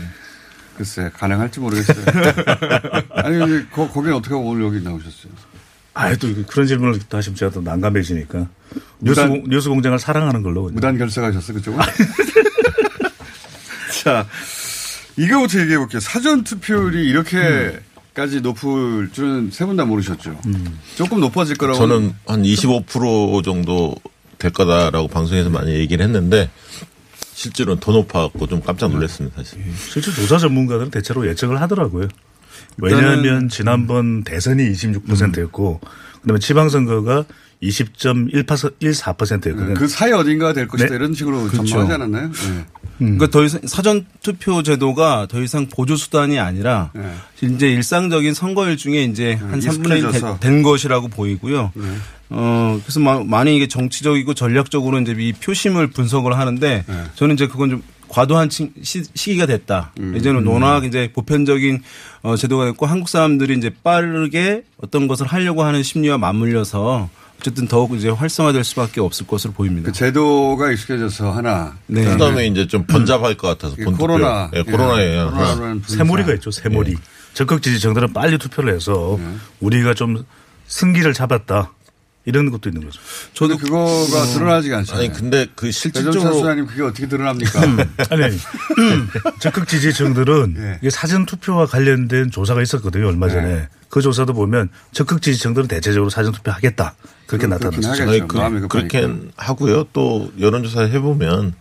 글쎄, 0.77 1.09
가능할지 1.13 1.59
모르겠어요. 1.61 2.03
아니, 3.15 3.69
거, 3.69 3.87
거기는 3.89 4.15
어떻게 4.17 4.35
오늘 4.35 4.65
여기 4.65 4.81
나오셨어요? 4.81 5.31
아, 5.93 6.13
또 6.15 6.27
그런 6.47 6.67
질문을 6.67 6.99
또 7.07 7.17
하시면 7.17 7.37
제가 7.37 7.51
또 7.53 7.61
난감해지니까. 7.61 8.39
뉴스, 8.99 9.19
무단- 9.21 9.29
공, 9.29 9.43
뉴스 9.49 9.69
공장을 9.69 9.97
사랑하는 9.97 10.43
걸로. 10.43 10.69
무단 10.69 10.97
결석하셨어, 10.97 11.53
그쪽은? 11.53 11.79
자, 14.03 14.27
이거부터 15.15 15.61
얘기해 15.61 15.77
볼게요. 15.77 16.01
사전 16.01 16.43
투표율이 16.43 17.07
이렇게 17.07 17.79
까지 18.15 18.39
높을 18.41 19.09
줄은 19.11 19.51
세 19.51 19.65
분 19.65 19.75
다 19.75 19.83
모르셨죠? 19.85 20.39
조금 20.95 21.19
높아질 21.19 21.57
거라고. 21.57 21.77
저는 21.77 22.13
한 22.25 22.43
25% 22.43 23.43
정도 23.43 23.93
될 24.37 24.51
거다라고 24.51 25.07
방송에서 25.09 25.49
많이 25.49 25.73
얘기를 25.73 26.03
했는데 26.05 26.49
실제로는 27.33 27.79
더 27.81 27.91
높아갖고 27.91 28.47
좀 28.47 28.61
깜짝 28.61 28.91
놀랐습니다, 28.91 29.35
사실. 29.43 29.59
실제 29.91 30.11
조사 30.13 30.37
전문가들은 30.37 30.91
대체로 30.91 31.27
예측을 31.27 31.59
하더라고요. 31.61 32.07
왜냐하면 32.77 33.49
지난번 33.49 34.23
대선이 34.23 34.71
26%였고, 34.71 35.81
그다음에 36.21 36.39
지방선거가 36.39 37.25
20.14%였거든요. 37.63 39.73
그 39.75 39.87
사이 39.87 40.11
어딘가 40.13 40.51
될 40.53 40.67
것이다 40.67 40.89
네. 40.89 40.95
이런 40.95 41.13
식으로 41.13 41.43
그렇죠. 41.47 41.65
전망하지 41.65 41.93
않았나요? 41.93 42.31
네. 42.31 42.65
그러니까 42.97 43.27
더 43.27 43.43
이상 43.43 43.61
사전 43.65 44.05
투표 44.23 44.63
제도가 44.63 45.27
더 45.29 45.41
이상 45.41 45.67
보조 45.67 45.95
수단이 45.95 46.39
아니라 46.39 46.91
이제 47.41 47.67
일상적인 47.69 48.33
선거일 48.33 48.77
중에 48.77 49.03
이제 49.03 49.33
한 49.33 49.59
3분의 49.59 49.89
1 49.91 49.97
익숙해져서. 49.97 50.39
된 50.39 50.63
것이라고 50.63 51.07
보이고요. 51.09 51.71
어, 52.29 52.79
그래서 52.83 52.99
마- 52.99 53.23
많이 53.23 53.55
이게 53.55 53.67
정치적이고 53.67 54.33
전략적으로 54.33 54.99
이제 54.99 55.13
이 55.17 55.33
표심을 55.33 55.87
분석을 55.87 56.37
하는데 56.37 56.83
저는 57.15 57.35
이제 57.35 57.47
그건 57.47 57.69
좀 57.69 57.83
과도한 58.07 58.49
치- 58.49 58.71
시, 58.81 59.03
시기가 59.13 59.45
됐다. 59.45 59.91
이제는 60.17 60.45
워낙 60.47 60.85
이제 60.85 61.09
보편적인 61.13 61.81
어, 62.23 62.35
제도가 62.35 62.65
됐고 62.65 62.85
한국 62.85 63.09
사람들이 63.09 63.57
이제 63.57 63.71
빠르게 63.83 64.63
어떤 64.77 65.07
것을 65.07 65.27
하려고 65.27 65.63
하는 65.63 65.83
심리와 65.83 66.17
맞물려서 66.17 67.09
어쨌든 67.39 67.67
더욱 67.67 67.95
이제 67.95 68.09
활성화될 68.09 68.63
수밖에 68.63 69.01
없을 69.01 69.27
것으로 69.27 69.53
보입니다. 69.53 69.87
그 69.87 69.91
제도가 69.93 70.71
익숙해져서 70.71 71.31
하나. 71.31 71.77
네. 71.87 72.03
그다음에 72.03 72.47
이제 72.47 72.65
좀 72.67 72.85
번잡할 72.85 73.35
것 73.35 73.47
같아서 73.47 73.75
이 73.79 73.83
본투표. 73.83 74.07
코로나. 74.07 74.49
예, 74.55 74.63
코로나에 74.63 75.17
예, 75.17 75.79
새머리가 75.85 76.33
있죠, 76.35 76.49
새머리. 76.51 76.95
적극 77.33 77.61
지지층들은 77.61 78.13
빨리 78.13 78.37
투표를 78.37 78.73
해서 78.73 79.17
네. 79.19 79.35
우리가 79.59 79.93
좀 79.93 80.23
승기를 80.67 81.13
잡았다. 81.13 81.71
이런 82.27 82.49
것도 82.49 82.69
있는 82.69 82.83
거죠. 82.83 82.99
저도 83.33 83.55
그거가 83.57 84.25
드러나지가 84.33 84.79
않잖아요. 84.79 85.05
아니, 85.05 85.13
근데 85.13 85.45
그 85.53 85.71
실질적으로 85.71 86.33
수사님 86.33 86.65
그게 86.65 86.81
어떻게 86.81 87.07
드러납니까? 87.07 87.61
아니, 88.09 88.23
아니. 88.23 88.37
적극 89.39 89.67
지지층들은 89.67 90.55
예. 90.57 90.77
이게 90.81 90.89
사전 90.89 91.27
투표와 91.27 91.67
관련된 91.67 92.31
조사가 92.31 92.63
있었거든요, 92.63 93.07
얼마 93.07 93.29
전에. 93.29 93.53
네. 93.53 93.67
그 93.89 94.01
조사도 94.01 94.33
보면 94.33 94.69
적극 94.91 95.21
지지층들은 95.21 95.67
대체적으로 95.67 96.09
사전 96.09 96.31
투표 96.31 96.49
하겠다. 96.51 96.95
그렇게 97.27 97.47
나타났죠. 97.47 98.03
아니, 98.03 98.19
그, 98.27 98.67
그렇게 98.67 99.07
하고요. 99.35 99.85
또 99.93 100.31
여론조사 100.39 100.83
해보면 100.83 101.55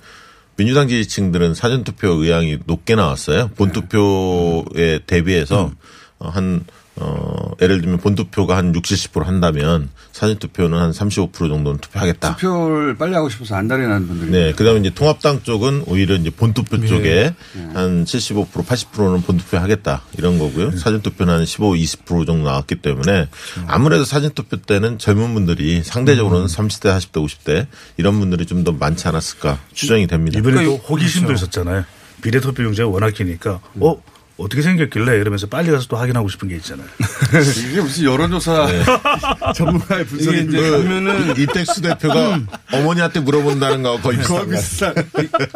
민주당 0.56 0.88
지지층들은 0.88 1.54
사전투표 1.54 2.08
의향이 2.10 2.58
높게 2.66 2.94
나왔어요. 2.94 3.48
본투표에 3.56 5.00
대비해서 5.06 5.72
어, 6.18 6.28
한 6.28 6.64
어, 6.96 7.50
예를 7.60 7.80
들면 7.80 7.98
본투표가 7.98 8.56
한 8.56 8.74
60, 8.74 9.12
70% 9.12 9.24
한다면 9.24 9.88
사전투표는 10.12 10.78
한 10.78 10.90
35% 10.92 11.32
정도는 11.32 11.78
투표하겠다. 11.80 12.36
투표를 12.36 12.96
빨리 12.96 13.14
하고 13.14 13.28
싶어서 13.28 13.56
안달이 13.56 13.82
나는 13.86 14.06
분들이. 14.06 14.30
네. 14.30 14.52
그 14.54 14.64
다음에 14.64 14.80
이제 14.80 14.90
통합당 14.90 15.42
쪽은 15.42 15.84
오히려 15.86 16.14
이제 16.14 16.30
본투표 16.30 16.76
네. 16.78 16.86
쪽에 16.86 17.34
네. 17.54 17.68
한 17.74 18.04
75%, 18.04 18.48
80%는 18.48 19.22
본투표 19.22 19.58
하겠다. 19.58 20.02
이런 20.18 20.38
거고요. 20.38 20.70
사전투표는 20.76 21.34
한 21.34 21.44
15, 21.46 21.72
20% 21.72 22.26
정도 22.26 22.44
나왔기 22.44 22.76
때문에 22.76 23.28
아무래도 23.66 24.04
사전투표 24.04 24.56
때는 24.58 24.98
젊은 24.98 25.34
분들이 25.34 25.82
상대적으로는 25.82 26.46
30대, 26.46 26.96
40대, 26.96 27.24
50대 27.26 27.66
이런 27.96 28.18
분들이 28.18 28.46
좀 28.46 28.64
더 28.64 28.72
많지 28.72 29.06
않았을까 29.08 29.58
추정이 29.74 30.06
됩니다. 30.06 30.38
이번에 30.38 30.64
또 30.64 30.76
호기심도 30.76 31.34
있었잖아요. 31.34 31.84
비례투표용지가 32.22 32.88
워낙 32.88 33.12
기니까, 33.12 33.60
어? 33.78 34.02
어떻게 34.36 34.62
생겼길래 34.62 35.16
이러면서 35.18 35.46
빨리 35.46 35.70
가서 35.70 35.86
또 35.86 35.96
확인하고 35.96 36.28
싶은 36.28 36.48
게 36.48 36.56
있잖아요. 36.56 36.86
이게 37.70 37.80
무슨 37.80 38.04
여론조사 38.04 38.66
네. 38.66 38.82
전문가의 39.54 40.04
분석인데. 40.06 40.58
이제 40.58 40.70
보면은 40.70 41.38
이택수 41.38 41.80
대표가 41.80 42.40
어머니한테 42.72 43.20
물어본다는 43.20 43.82
거하고 43.84 44.02
거의 44.02 44.18
비슷한. 44.50 44.94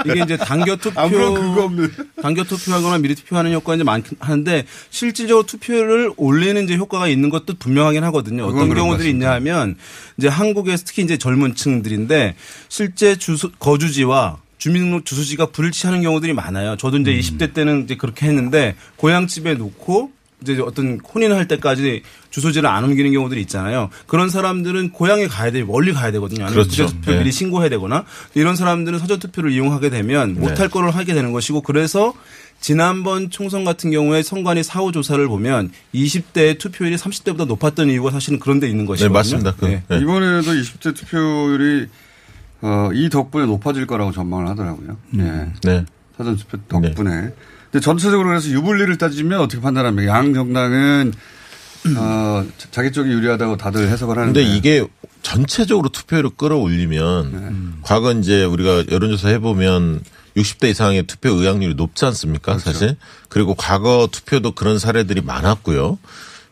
이게 0.07 0.23
이제 0.23 0.37
단겨 0.37 0.77
투표 0.77 1.01
아무런 1.01 1.35
그거 1.35 1.65
없는 1.65 1.93
단겨 2.23 2.45
투표하거나 2.45 2.99
미리 2.99 3.17
투표하는 3.17 3.53
효과가 3.53 3.75
이제 3.75 3.85
많긴 3.85 4.17
한데 4.21 4.65
실질적으로 4.91 5.45
투표를 5.45 6.13
올리는 6.17 6.63
이제 6.63 6.77
효과가 6.77 7.09
있는 7.09 7.31
것도 7.31 7.55
분명하긴 7.59 8.05
하거든요. 8.05 8.45
어떤 8.47 8.73
경우들이 8.73 9.11
있냐 9.11 9.33
하면 9.33 9.77
이제 10.19 10.29
한국에서 10.29 10.85
특히 10.87 11.03
이제 11.03 11.19
젊은 11.19 11.57
층들인데 11.57 12.37
실제 12.69 13.17
주소 13.17 13.51
거주지와 13.59 14.39
주민등록 14.59 15.05
주소지가 15.05 15.47
불일치하는 15.47 16.03
경우들이 16.03 16.33
많아요. 16.33 16.77
저도 16.77 16.99
이제 16.99 17.13
20대 17.13 17.55
때는 17.55 17.85
이제 17.85 17.97
그렇게 17.97 18.27
했는데 18.27 18.75
고향집에 18.97 19.55
놓고 19.55 20.13
이제 20.43 20.61
어떤 20.61 21.01
혼인할 21.01 21.49
때까지 21.49 22.03
주소지를 22.31 22.69
안 22.69 22.85
옮기는 22.85 23.13
경우들이 23.13 23.41
있잖아요. 23.43 23.91
그런 24.07 24.29
사람들은 24.31 24.93
고향에 24.93 25.27
가야 25.27 25.51
돼 25.51 25.65
멀리 25.65 25.93
가야 25.93 26.13
되거든요. 26.13 26.45
아니면 26.45 26.65
그렇죠. 26.65 26.87
투표 26.87 27.13
미리 27.13 27.25
네. 27.25 27.31
신고해야 27.31 27.69
되거나 27.71 28.05
이런 28.35 28.55
사람들은 28.55 28.99
사전 29.01 29.19
투표를 29.19 29.51
이용하게 29.51 29.91
되면 29.91 30.35
네. 30.35 30.41
못할 30.41 30.69
거를 30.69 30.95
하게 30.95 31.15
되는 31.15 31.33
것이고 31.33 31.63
그래서 31.63 32.15
지난번 32.61 33.31
총선 33.31 33.65
같은 33.65 33.91
경우에 33.91 34.23
선관위 34.23 34.63
사후 34.63 34.93
조사를 34.93 35.27
보면 35.27 35.71
20대 35.95 36.59
투표율이 36.59 36.97
30대보다 36.97 37.47
높았던 37.47 37.89
이유가 37.91 38.11
사실은 38.11 38.39
그런 38.39 38.61
데 38.61 38.69
있는 38.69 38.87
것이거든요. 38.87 39.13
맞습니다. 39.13 39.55
그, 39.59 39.67
네. 39.67 39.83
이번에도 39.91 40.53
20대 40.53 40.95
투표율이 40.95 41.89
어, 42.61 42.91
이 42.93 43.09
덕분에 43.09 43.47
높아질 43.47 43.87
거라고 43.87 44.13
전망을 44.13 44.49
하더라고요. 44.49 44.97
예. 45.19 45.53
네. 45.63 45.85
사전 46.17 46.37
투표 46.37 46.59
덕분에. 46.69 47.33
근데 47.71 47.81
전체적으로 47.85 48.29
그래서 48.31 48.49
유불리를 48.49 48.97
따지면 48.99 49.41
어떻게 49.41 49.61
판단합니까? 49.61 50.11
양 50.13 50.35
정당은 50.35 51.13
어, 51.97 52.45
자- 52.59 52.69
자기 52.73 52.91
쪽이 52.91 53.09
유리하다고 53.11 53.57
다들 53.57 53.89
해석을 53.89 54.19
하는데. 54.19 54.43
근데 54.43 54.57
이게 54.57 54.85
전체적으로 55.23 55.89
투표율을 55.91 56.31
끌어올리면 56.37 57.33
네. 57.33 57.79
과거 57.83 58.13
이제 58.13 58.45
우리가 58.45 58.85
여론조사 58.91 59.29
해보면 59.29 60.01
60대 60.37 60.71
이상의 60.71 61.05
투표 61.05 61.31
의향률이 61.31 61.75
높지 61.75 62.05
않습니까 62.07 62.53
그렇죠. 62.57 62.73
사실 62.73 62.97
그리고 63.29 63.55
과거 63.55 64.09
투표도 64.11 64.53
그런 64.53 64.79
사례들이 64.79 65.21
많았고요. 65.23 65.99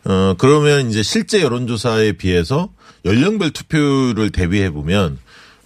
어 0.05 0.35
그러면 0.37 0.89
이제 0.89 1.03
실제 1.03 1.41
여론조사에 1.41 2.13
비해서 2.13 2.69
연령별 3.05 3.51
투표율을 3.51 4.31
대비해 4.31 4.69
보면 4.69 5.17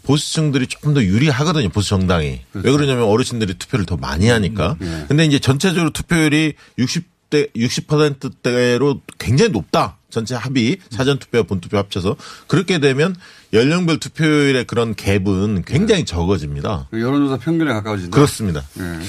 보수층들이 0.04 0.68
조금 0.68 0.94
더 0.94 1.04
유리하거든요 1.04 1.70
보수 1.70 1.90
정당이 1.90 2.42
그렇죠. 2.52 2.68
왜 2.68 2.72
그러냐면 2.72 3.04
어르신들이 3.06 3.56
투표를 3.56 3.86
더 3.86 3.98
많이 3.98 4.28
하니까 4.28 4.78
음, 4.82 5.02
예. 5.04 5.06
근데 5.08 5.26
이제 5.26 5.40
전체적으로 5.40 5.92
투표율이 5.92 6.54
60대 6.80 7.54
60%대로 7.56 9.02
굉장히 9.20 9.52
높다. 9.52 9.98
전체 10.10 10.36
합의 10.36 10.78
사전 10.90 11.20
투표와 11.20 11.44
본 11.44 11.62
투표 11.62 11.78
합쳐서 11.78 12.18
그렇게 12.48 12.80
되면 12.80 13.16
연령별 13.54 13.98
투표율의 13.98 14.66
그런 14.66 14.94
갭은 14.94 15.64
굉장히 15.66 16.04
적어집니다. 16.04 16.88
그 16.92 17.00
여론조사 17.00 17.38
평균에 17.38 17.72
가까워진다. 17.72 18.14
그렇습니다. 18.14 18.62
예. 18.80 19.00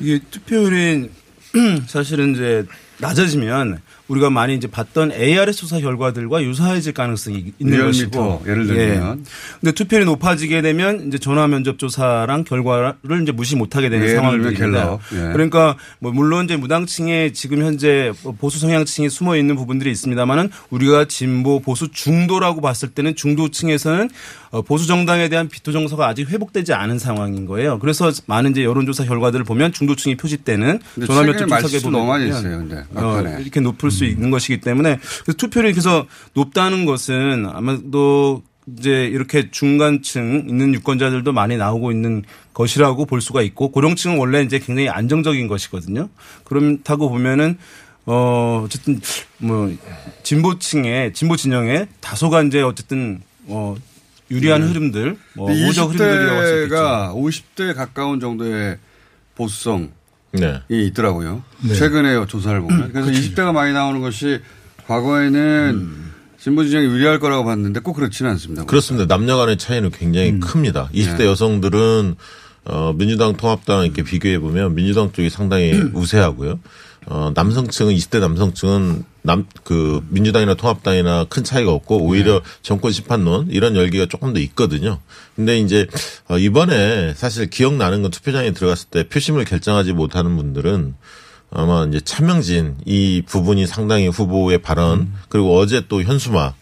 이게 0.00 0.20
투표율이 0.30 1.10
사실은 1.86 2.34
이제 2.34 2.64
낮아지면 2.98 3.80
우리가 4.08 4.30
많이 4.30 4.54
이제 4.54 4.66
봤던 4.66 5.12
ARS 5.12 5.58
조사 5.58 5.80
결과들과 5.80 6.42
유사해질 6.42 6.92
가능성이 6.94 7.52
있는 7.58 7.84
것이고 7.84 8.42
예를 8.46 8.66
들면. 8.66 9.24
근데 9.60 9.72
투표율이 9.72 10.06
높아지게 10.06 10.62
되면 10.62 11.06
이제 11.08 11.18
전화 11.18 11.46
면접 11.46 11.78
조사랑 11.78 12.44
결과를 12.44 13.22
이제 13.22 13.32
무시 13.32 13.54
못하게 13.56 13.88
되는 13.90 14.06
됩니다. 14.06 14.50
갤럽. 14.50 15.00
예. 15.12 15.32
그러니까 15.32 15.76
뭐 15.98 16.10
물론 16.12 16.46
이제 16.46 16.56
무당층에 16.56 17.32
지금 17.32 17.62
현재 17.62 18.12
보수 18.38 18.58
성향층이 18.58 19.10
숨어 19.10 19.36
있는 19.36 19.56
부분들이 19.56 19.90
있습니다만은 19.90 20.50
우리가 20.70 21.04
진보 21.04 21.60
보수 21.60 21.88
중도라고 21.90 22.60
봤을 22.60 22.88
때는 22.88 23.14
중도층에서는 23.14 24.08
어, 24.47 24.47
보수 24.66 24.86
정당에 24.86 25.28
대한 25.28 25.48
비토 25.48 25.72
정서가 25.72 26.06
아직 26.06 26.28
회복되지 26.28 26.72
않은 26.72 26.98
상황인 26.98 27.46
거예요. 27.46 27.78
그래서 27.78 28.10
많은 28.26 28.52
이제 28.52 28.64
여론조사 28.64 29.04
결과들을 29.04 29.44
보면 29.44 29.72
중도층이 29.72 30.16
표집되는 30.16 30.80
근데 30.94 31.06
전화 31.06 31.20
최근에 31.20 31.32
면접 31.32 31.44
조사에 31.44 31.60
말실수 31.62 31.84
보면 31.84 32.00
너무 32.00 32.10
많이 32.10 32.28
있어요, 32.28 32.58
근데. 32.58 32.76
어, 32.94 33.00
막판에. 33.00 33.42
이렇게 33.42 33.60
높을 33.60 33.90
수 33.90 34.04
있는 34.04 34.30
것이기 34.30 34.60
때문에 34.60 34.98
그래서 35.24 35.36
투표율이 35.36 35.72
그래서 35.72 36.06
높다는 36.34 36.84
것은 36.84 37.46
아마도 37.52 38.42
이제 38.76 39.06
이렇게 39.06 39.50
중간층 39.50 40.46
있는 40.48 40.74
유권자들도 40.74 41.32
많이 41.32 41.56
나오고 41.56 41.90
있는 41.90 42.22
것이라고 42.52 43.06
볼 43.06 43.20
수가 43.20 43.42
있고 43.42 43.70
고령층은 43.70 44.18
원래 44.18 44.42
이제 44.42 44.58
굉장히 44.58 44.88
안정적인 44.88 45.48
것이거든요. 45.48 46.08
그렇다고 46.44 47.08
보면은 47.08 47.58
어 48.04 48.62
어쨌든 48.64 49.00
뭐 49.38 49.72
진보층의 50.22 51.12
진보 51.12 51.36
진영에 51.36 51.86
다소가 52.00 52.42
이제 52.42 52.62
어쨌든 52.62 53.20
어 53.46 53.74
유리한 54.30 54.62
흐름들 54.62 55.16
뭐 55.34 55.50
우적 55.50 55.92
흐름들이라고 55.94 56.38
할수 56.38 56.54
있겠죠. 56.64 56.74
20대가 56.74 57.14
50대 57.14 57.74
가까운 57.74 58.20
정도의 58.20 58.78
보수성이 59.34 59.88
네. 60.32 60.60
있더라고요. 60.68 61.42
네. 61.62 61.74
최근에 61.74 62.26
조사를 62.26 62.60
보면. 62.60 62.92
그래서 62.92 63.10
20대가 63.10 63.52
많이 63.52 63.72
나오는 63.72 64.00
것이 64.00 64.40
과거에는 64.86 66.08
진보 66.38 66.64
진영이 66.64 66.86
유리할 66.86 67.18
거라고 67.18 67.44
봤는데 67.44 67.80
꼭 67.80 67.94
그렇지는 67.94 68.30
않습니다. 68.32 68.64
그렇습니다. 68.64 69.06
남녀 69.06 69.36
간의 69.36 69.58
차이는 69.58 69.90
굉장히 69.90 70.38
큽니다. 70.40 70.88
20대 70.94 71.18
네. 71.18 71.26
여성들은 71.26 72.14
어 72.64 72.92
민주당 72.96 73.34
통합당 73.36 73.84
이렇게 73.84 74.02
비교해 74.02 74.38
보면 74.38 74.74
민주당 74.74 75.10
쪽이 75.12 75.30
상당히 75.30 75.72
우세하고요. 75.94 76.60
어 77.06 77.32
남성층은 77.34 77.94
20대 77.94 78.20
남성층은 78.20 79.04
남 79.28 79.44
그 79.68 80.02
민주당이나 80.08 80.54
통합당이나 80.54 81.26
큰 81.28 81.44
차이가 81.44 81.72
없고 81.72 81.98
오히려 81.98 82.40
정권 82.62 82.90
심판론 82.90 83.48
이런 83.50 83.76
열기가 83.76 84.06
조금 84.06 84.32
더 84.32 84.40
있거든요. 84.40 84.98
근데 85.36 85.58
이제 85.58 85.86
어 86.26 86.38
이번에 86.38 87.12
사실 87.12 87.50
기억나는 87.50 88.00
건 88.00 88.10
투표장에 88.10 88.52
들어갔을 88.52 88.88
때 88.88 89.06
표심을 89.06 89.44
결정하지 89.44 89.92
못하는 89.92 90.34
분들은 90.36 90.94
아마 91.50 91.84
이제 91.84 92.00
차명진 92.00 92.76
이 92.86 93.22
부분이 93.26 93.66
상당히 93.66 94.08
후보의 94.08 94.62
발언 94.62 95.12
그리고 95.28 95.58
어제 95.58 95.82
또 95.86 96.02
현수막 96.02 96.54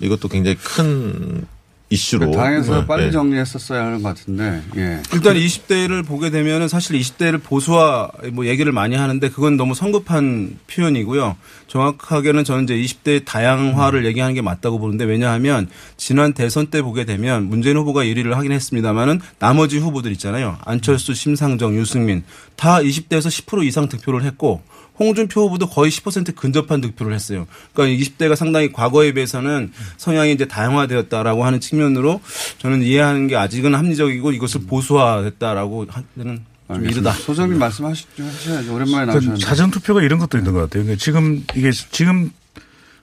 이것도 0.00 0.28
굉장히 0.28 0.56
큰 0.56 1.46
이슈로 1.94 2.32
당에서 2.32 2.80
네, 2.80 2.86
빨리 2.86 3.04
네. 3.06 3.10
정리했었어야 3.10 3.86
하는 3.86 4.02
것 4.02 4.08
같은데. 4.10 4.62
예. 4.76 5.00
일단 5.12 5.36
20대를 5.36 6.04
보게 6.04 6.30
되면은 6.30 6.68
사실 6.68 6.98
20대를 6.98 7.42
보수화 7.42 8.10
뭐 8.32 8.46
얘기를 8.46 8.72
많이 8.72 8.96
하는데 8.96 9.28
그건 9.30 9.56
너무 9.56 9.74
성급한 9.74 10.58
표현이고요. 10.66 11.36
정확하게는 11.68 12.44
저는 12.44 12.64
이제 12.64 12.76
20대 12.76 13.24
다양화를 13.24 14.04
얘기하는 14.06 14.34
게 14.34 14.42
맞다고 14.42 14.78
보는데 14.78 15.04
왜냐하면 15.04 15.68
지난 15.96 16.32
대선 16.32 16.66
때 16.66 16.82
보게 16.82 17.04
되면 17.04 17.48
문재인 17.48 17.76
후보가 17.76 18.04
1위를 18.04 18.32
하긴 18.32 18.52
했습니다만은 18.52 19.20
나머지 19.38 19.78
후보들 19.78 20.12
있잖아요. 20.12 20.58
안철수, 20.64 21.14
심상정, 21.14 21.76
유승민 21.76 22.24
다 22.56 22.78
20대에서 22.78 23.28
10% 23.28 23.64
이상 23.64 23.88
득표를 23.88 24.24
했고 24.24 24.62
홍준표 24.98 25.42
후보도 25.42 25.68
거의 25.68 25.90
10% 25.90 26.36
근접한 26.36 26.80
득표를 26.80 27.14
했어요. 27.14 27.46
그러니까 27.72 28.04
20대가 28.04 28.36
상당히 28.36 28.72
과거에 28.72 29.12
비해서는 29.12 29.72
성향이 29.96 30.32
이제 30.32 30.46
다양화되었다라고 30.46 31.44
하는 31.44 31.60
측면으로 31.60 32.20
저는 32.58 32.82
이해하는 32.82 33.26
게 33.26 33.36
아직은 33.36 33.74
합리적이고 33.74 34.32
이것을 34.32 34.62
보수화됐다라고 34.66 35.86
하는 36.16 36.44
좀 36.72 36.86
이르다. 36.86 37.12
소장님 37.12 37.58
말씀하시죠. 37.58 38.24
하셔야죠. 38.24 38.74
오랜만에 38.74 39.06
그 39.06 39.10
나오셨는데. 39.10 39.44
사전 39.44 39.70
투표가 39.70 40.02
이런 40.02 40.18
것도 40.18 40.38
있는 40.38 40.52
것 40.52 40.60
같아요. 40.60 40.84
그러니까 40.84 41.02
지금 41.02 41.44
이게 41.54 41.70
지금 41.72 42.30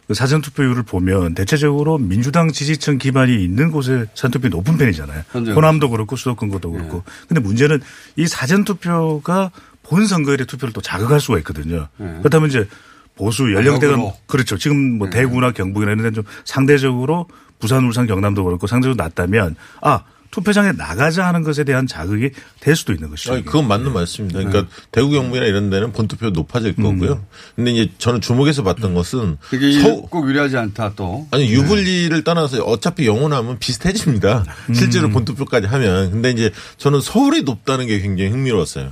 그 0.08 0.16
사전 0.16 0.42
투표율을 0.42 0.84
보면 0.84 1.36
대체적으로 1.36 1.98
민주당 1.98 2.52
지지층 2.52 2.98
기반이 2.98 3.44
있는 3.44 3.72
곳에 3.72 4.08
사전 4.14 4.32
투표이 4.32 4.50
높은 4.50 4.78
편이잖아요. 4.78 5.24
현재 5.32 5.52
호남도 5.52 5.90
그렇고 5.90 6.16
수도권도 6.16 6.72
그렇고. 6.72 7.04
근데 7.28 7.40
문제는 7.40 7.80
이 8.18 8.28
사전 8.28 8.64
투표가 8.66 9.52
본 9.92 10.08
선거일의 10.08 10.48
투표를 10.48 10.72
또 10.72 10.80
자극할 10.80 11.20
수가 11.20 11.38
있거든요. 11.40 11.90
그렇다면 11.98 12.48
이제 12.48 12.66
보수 13.16 13.54
연령대가. 13.54 13.98
그렇죠. 14.26 14.58
지금 14.58 14.98
뭐 14.98 15.10
대구나 15.10 15.52
경북이나 15.52 15.92
이런 15.92 15.98
데는 15.98 16.14
좀 16.14 16.24
상대적으로 16.46 17.28
부산, 17.60 17.84
울산, 17.84 18.08
경남도 18.08 18.46
그렇고 18.46 18.68
상대적으로 18.68 18.96
낮다면 19.04 19.58
아 19.82 20.04
투표장에 20.32 20.72
나가자 20.72 21.28
하는 21.28 21.44
것에 21.44 21.64
대한 21.66 21.86
자극이 21.88 22.30
될 22.62 22.76
수도 22.76 22.94
있는 22.94 23.10
것이죠. 23.10 23.34
아니, 23.34 23.46
그건 23.46 23.68
맞는 23.68 23.92
말씀입니다. 23.94 24.40
그러니까 24.40 24.74
대구 24.92 25.10
경북이나 25.12 25.46
이런 25.46 25.70
데는 25.70 25.92
본투표 25.92 26.30
높아질 26.30 26.76
거고요. 26.78 27.24
근데 27.56 27.72
이제 27.72 27.92
저는 27.98 28.22
주목해서 28.22 28.64
봤던 28.64 28.94
것은 28.94 29.38
그게 29.50 29.74
서울- 29.82 30.02
꼭 30.10 30.28
유리하지 30.30 30.58
않다 30.58 30.94
또. 30.96 31.28
아니 31.32 31.50
유불리를 31.52 32.24
떠나서 32.24 32.64
어차피 32.64 33.06
영원하면 33.08 33.60
비슷해집니다. 33.60 34.46
실제로 34.74 35.10
본투표까지 35.10 35.68
하면. 35.68 36.12
근데 36.12 36.32
이제 36.32 36.52
저는 36.78 37.02
서울이 37.02 37.42
높다는 37.44 37.88
게 37.88 38.00
굉장히 38.00 38.32
흥미로웠어요. 38.32 38.92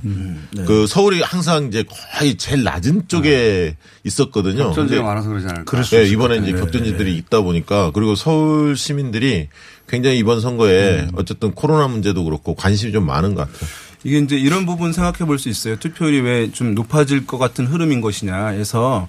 그 0.66 0.86
서울이 0.86 1.22
항상 1.22 1.64
이제 1.68 1.84
거의 2.18 2.36
제일 2.36 2.64
낮은 2.64 3.08
쪽에 3.08 3.76
있었거든요. 4.04 4.64
격전지가 4.64 5.02
많아서 5.02 5.28
그러지 5.30 5.46
않을까. 5.48 5.80
네, 5.82 6.04
이번에 6.08 6.36
것 6.40 6.42
이제. 6.48 6.52
격전지들이 6.58 7.16
있다 7.16 7.40
보니까 7.40 7.90
그리고 7.92 8.14
서울 8.14 8.76
시민들이 8.76 9.48
굉장히 9.90 10.18
이번 10.18 10.40
선거에 10.40 11.00
음. 11.00 11.10
어쨌든 11.16 11.50
코로나 11.52 11.88
문제도 11.88 12.22
그렇고 12.24 12.54
관심이 12.54 12.92
좀 12.92 13.04
많은 13.06 13.34
것 13.34 13.50
같아요. 13.52 13.68
이게 14.04 14.18
이제 14.18 14.36
이런 14.38 14.64
부분 14.64 14.92
생각해 14.94 15.26
볼 15.26 15.38
수 15.38 15.48
있어요. 15.50 15.76
투표율이 15.76 16.20
왜 16.20 16.50
좀 16.52 16.74
높아질 16.74 17.26
것 17.26 17.36
같은 17.38 17.66
흐름인 17.66 18.00
것이냐 18.00 18.46
해서 18.48 19.08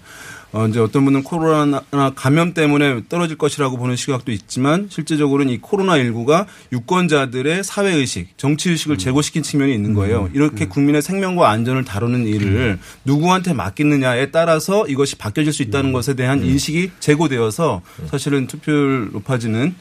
어 0.53 0.67
이제 0.67 0.81
어떤 0.81 1.05
분은 1.05 1.23
코로나 1.23 1.81
감염 2.15 2.53
때문에 2.53 3.03
떨어질 3.07 3.37
것이라고 3.37 3.77
보는 3.77 3.95
시각도 3.95 4.33
있지만 4.33 4.87
실제적으로는 4.89 5.53
이 5.53 5.59
코로나 5.59 5.93
19가 5.93 6.45
유권자들의 6.73 7.63
사회 7.63 7.93
의식, 7.93 8.37
정치 8.37 8.69
의식을 8.71 8.97
제고시킨 8.97 9.43
측면이 9.43 9.73
있는 9.73 9.93
거예요. 9.93 10.29
이렇게 10.33 10.65
국민의 10.67 11.01
생명과 11.03 11.49
안전을 11.49 11.85
다루는 11.85 12.27
일을 12.27 12.79
누구한테 13.05 13.53
맡기느냐에 13.53 14.31
따라서 14.31 14.85
이것이 14.87 15.15
바뀌어질 15.15 15.53
수 15.53 15.63
있다는 15.63 15.93
것에 15.93 16.15
대한 16.15 16.43
인식이 16.43 16.91
제고되어서 16.99 17.81
사실은 18.09 18.47
투표율 18.47 19.11
높아지는 19.13 19.73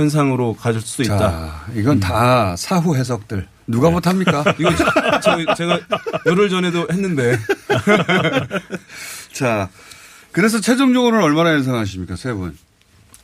현상으로 0.00 0.54
가질 0.54 0.80
수 0.80 1.02
있다. 1.02 1.18
자, 1.18 1.66
이건 1.74 2.00
다 2.00 2.56
사후 2.56 2.96
해석들. 2.96 3.46
누가 3.66 3.90
못합니까? 3.90 4.42
이거 4.58 4.70
저, 5.22 5.54
제가 5.54 5.78
열흘 6.26 6.48
전에도 6.48 6.86
했는데. 6.90 7.38
자, 9.32 9.68
그래서 10.32 10.60
최종적으로는 10.60 11.22
얼마나 11.24 11.56
예상하십니까, 11.58 12.16
세 12.16 12.32
분? 12.32 12.56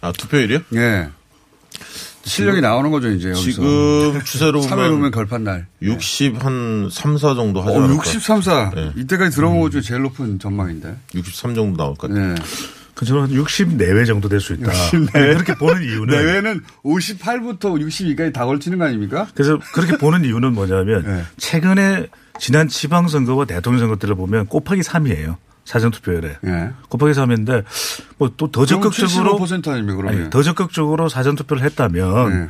아, 0.01 0.12
투표율이요? 0.12 0.61
예. 0.74 1.09
실력이 2.24 2.61
나오는 2.61 2.91
거죠, 2.91 3.09
이제. 3.11 3.31
여기서. 3.31 3.51
지금 3.51 4.20
추세로 4.24 4.61
3일 4.66 4.68
보면 4.70 4.91
후면 4.93 5.11
결판 5.12 5.45
날. 5.45 5.66
60 5.81 6.45
한 6.45 6.89
3, 6.91 7.18
4 7.18 7.35
정도 7.35 7.62
하지 7.62 7.77
어, 7.77 7.83
않을까? 7.83 8.05
63, 8.05 8.43
4. 8.43 8.70
네. 8.74 8.93
이때까지 8.97 9.35
들어본 9.35 9.61
것 9.61 9.70
중에 9.70 9.81
제일 9.81 10.03
높은 10.03 10.39
전망인데. 10.39 10.97
63 11.14 11.55
정도 11.55 11.77
나올 11.77 11.95
것 11.97 12.09
같아요. 12.11 12.35
네. 12.35 12.41
그 12.97 13.05
저는 13.05 13.28
한60 13.28 13.76
내외 13.76 14.05
정도 14.07 14.28
될 14.28 14.40
수 14.40 14.55
있다. 14.55 14.72
60 14.72 15.12
내외. 15.12 15.34
그렇게 15.34 15.55
보는 15.55 15.82
이유는 15.86 16.07
내외는 16.16 16.62
58부터 16.82 17.61
62까지 17.61 18.32
다 18.32 18.47
걸치는 18.47 18.78
거 18.78 18.86
아닙니까? 18.86 19.28
그래서 19.34 19.59
그렇게 19.74 19.97
보는 19.99 20.24
이유는 20.24 20.55
뭐냐면 20.55 21.03
네. 21.05 21.22
최근에 21.36 22.07
지난 22.40 22.68
지방 22.68 23.07
선거와 23.09 23.44
대통령 23.44 23.80
선거 23.80 23.97
때를 23.97 24.14
보면 24.14 24.47
곱하기 24.47 24.80
3이에요. 24.80 25.36
사전투표율에. 25.66 26.38
예. 26.47 26.70
곱하기 26.88 27.12
3인데 27.12 27.64
뭐 28.18 28.30
또 28.36 28.51
더 28.51 28.64
적극적으로 28.64 29.38
75% 29.38 29.68
아닙니까? 29.68 30.09
아니, 30.09 30.30
더 30.30 30.42
적극적으로 30.42 31.09
사전투표를 31.09 31.62
했다면 31.64 32.30
네. 32.44 32.49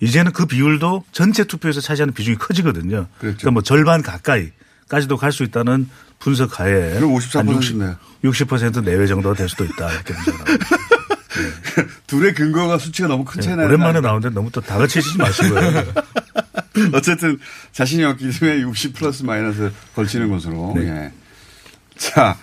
이제는 0.00 0.32
그 0.32 0.46
비율도 0.46 1.04
전체 1.12 1.44
투표에서 1.44 1.80
차지하는 1.80 2.14
비중이 2.14 2.36
커지거든요. 2.38 3.06
그러니까 3.20 3.50
뭐 3.52 3.62
절반 3.62 4.02
가까이까지도 4.02 5.16
갈 5.18 5.30
수 5.30 5.44
있다는 5.44 5.88
분석 6.18 6.60
하에 6.60 6.94
그럼 6.94 7.10
한 7.10 7.16
60, 7.16 7.76
54%네요. 7.76 7.96
60% 8.24 8.84
내외 8.84 9.06
정도가 9.06 9.34
될 9.34 9.48
수도 9.48 9.64
있다 9.64 9.92
이렇게 9.92 10.14
분석합니다. 10.14 10.66
둘의 12.06 12.34
근거가 12.34 12.78
수치가 12.78 13.08
너무 13.08 13.24
큰 13.24 13.40
차이 13.40 13.56
네, 13.56 13.64
오랜만에 13.64 14.00
거 14.00 14.06
나오는데 14.06 14.34
너무 14.34 14.50
또다 14.50 14.78
같이 14.78 15.02
치지 15.02 15.18
마시고요. 15.18 15.84
어쨌든 16.94 17.38
자신이 17.72 18.04
없기 18.04 18.30
때문에 18.30 18.60
60 18.60 18.94
플러스 18.94 19.22
마이너스 19.22 19.72
걸치는 19.94 20.30
것으로. 20.30 20.74
예. 20.78 21.12
자, 21.96 22.36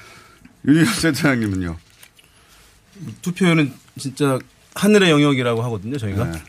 윤희석 0.68 0.94
센터장님은요. 0.96 1.78
투표율은 3.22 3.74
진짜 3.98 4.38
하늘의 4.76 5.10
영역이라고 5.12 5.64
하거든요, 5.64 5.98
저희가. 5.98 6.26
네. 6.26 6.44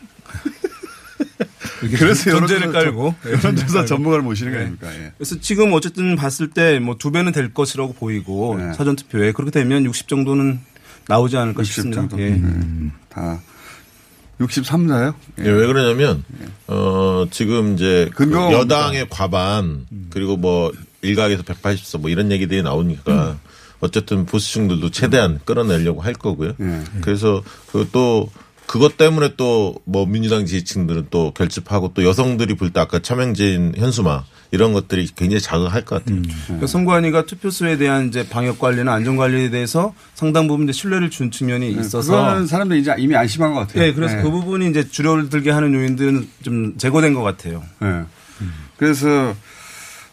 그래서 1.91 2.31
전제를 2.31 2.73
깔고 2.73 3.15
여론조사 3.27 3.73
깔고. 3.75 3.87
전문가를 3.87 4.23
모시는 4.25 4.53
거 4.53 4.59
네. 4.59 4.65
아닙니까? 4.65 4.95
예. 4.95 5.13
그래서 5.17 5.37
지금 5.41 5.73
어쨌든 5.73 6.17
봤을 6.17 6.51
때 6.51 6.79
뭐 6.81 6.97
두 6.99 7.11
배는 7.11 7.33
될 7.33 7.53
것이라고 7.53 7.95
보이고 7.95 8.57
네. 8.59 8.73
사전 8.75 8.97
투표에 8.97 9.33
그렇게 9.33 9.51
되면 9.51 9.85
60 9.85 10.09
정도는 10.09 10.61
나오지 11.09 11.37
않을까 11.37 11.61
60 11.61 11.75
싶습니다. 11.75 12.01
정도. 12.03 12.21
예. 12.21 12.29
음, 12.29 12.93
다 13.09 13.41
63사요? 14.41 15.15
예, 15.41 15.43
왜 15.49 15.67
그러냐면 15.67 16.25
어 16.67 17.27
지금 17.31 17.75
이제 17.75 18.09
그 18.15 18.31
여당의 18.33 19.07
과반 19.11 19.87
그리고 20.11 20.37
뭐 20.37 20.73
일각에서 21.03 21.43
180석 21.43 22.01
뭐 22.01 22.11
이런 22.11 22.31
얘기들이 22.33 22.63
나오니까 22.63 23.39
어쨌든 23.81 24.27
보수층들도 24.27 24.91
최대한 24.91 25.41
끌어내려고 25.45 26.01
할 26.01 26.15
거고요. 26.15 26.55
그래서 27.03 27.43
그또 27.71 28.31
그것 28.73 28.97
때문에 28.97 29.37
또 29.37 29.75
뭐 29.85 30.07
민주당 30.07 30.47
지지층들은 30.47 31.09
또 31.11 31.33
결집하고 31.35 31.93
또 31.93 32.05
여성들이 32.05 32.55
볼 32.55 32.71
때 32.73 32.81
아까 32.81 33.01
차명진 33.01 33.75
현수막 33.77 34.25
이런 34.51 34.73
것들이 34.73 35.09
굉장히 35.15 35.43
자극할 35.43 35.85
것 35.85 35.99
같아요. 36.03 36.23
그러니까 36.47 36.67
선관위가 36.67 37.27
투표수에 37.27 37.77
대한 37.77 38.09
이제 38.09 38.27
방역 38.27 38.59
관리나 38.59 38.95
안전 38.95 39.17
관리에 39.17 39.51
대해서 39.51 39.93
상당 40.15 40.49
부분 40.49 40.65
이제 40.65 40.73
신뢰를 40.73 41.11
준 41.11 41.31
측면이 41.31 41.71
있어서 41.73 42.13
네, 42.13 42.19
그거는 42.19 42.47
사람들이 42.47 42.81
이제 42.81 42.95
이미 42.97 43.15
안심한 43.15 43.53
것 43.53 43.61
같아요. 43.61 43.85
예, 43.85 43.93
그래서 43.93 44.17
네. 44.17 44.23
그 44.23 44.31
부분이 44.31 44.71
이제 44.71 44.89
줄여들게 44.89 45.51
하는 45.51 45.75
요인들은 45.75 46.29
좀 46.43 46.79
제거된 46.79 47.13
것 47.13 47.23
같아요. 47.23 47.63
예. 47.83 48.05
그래서 48.79 49.35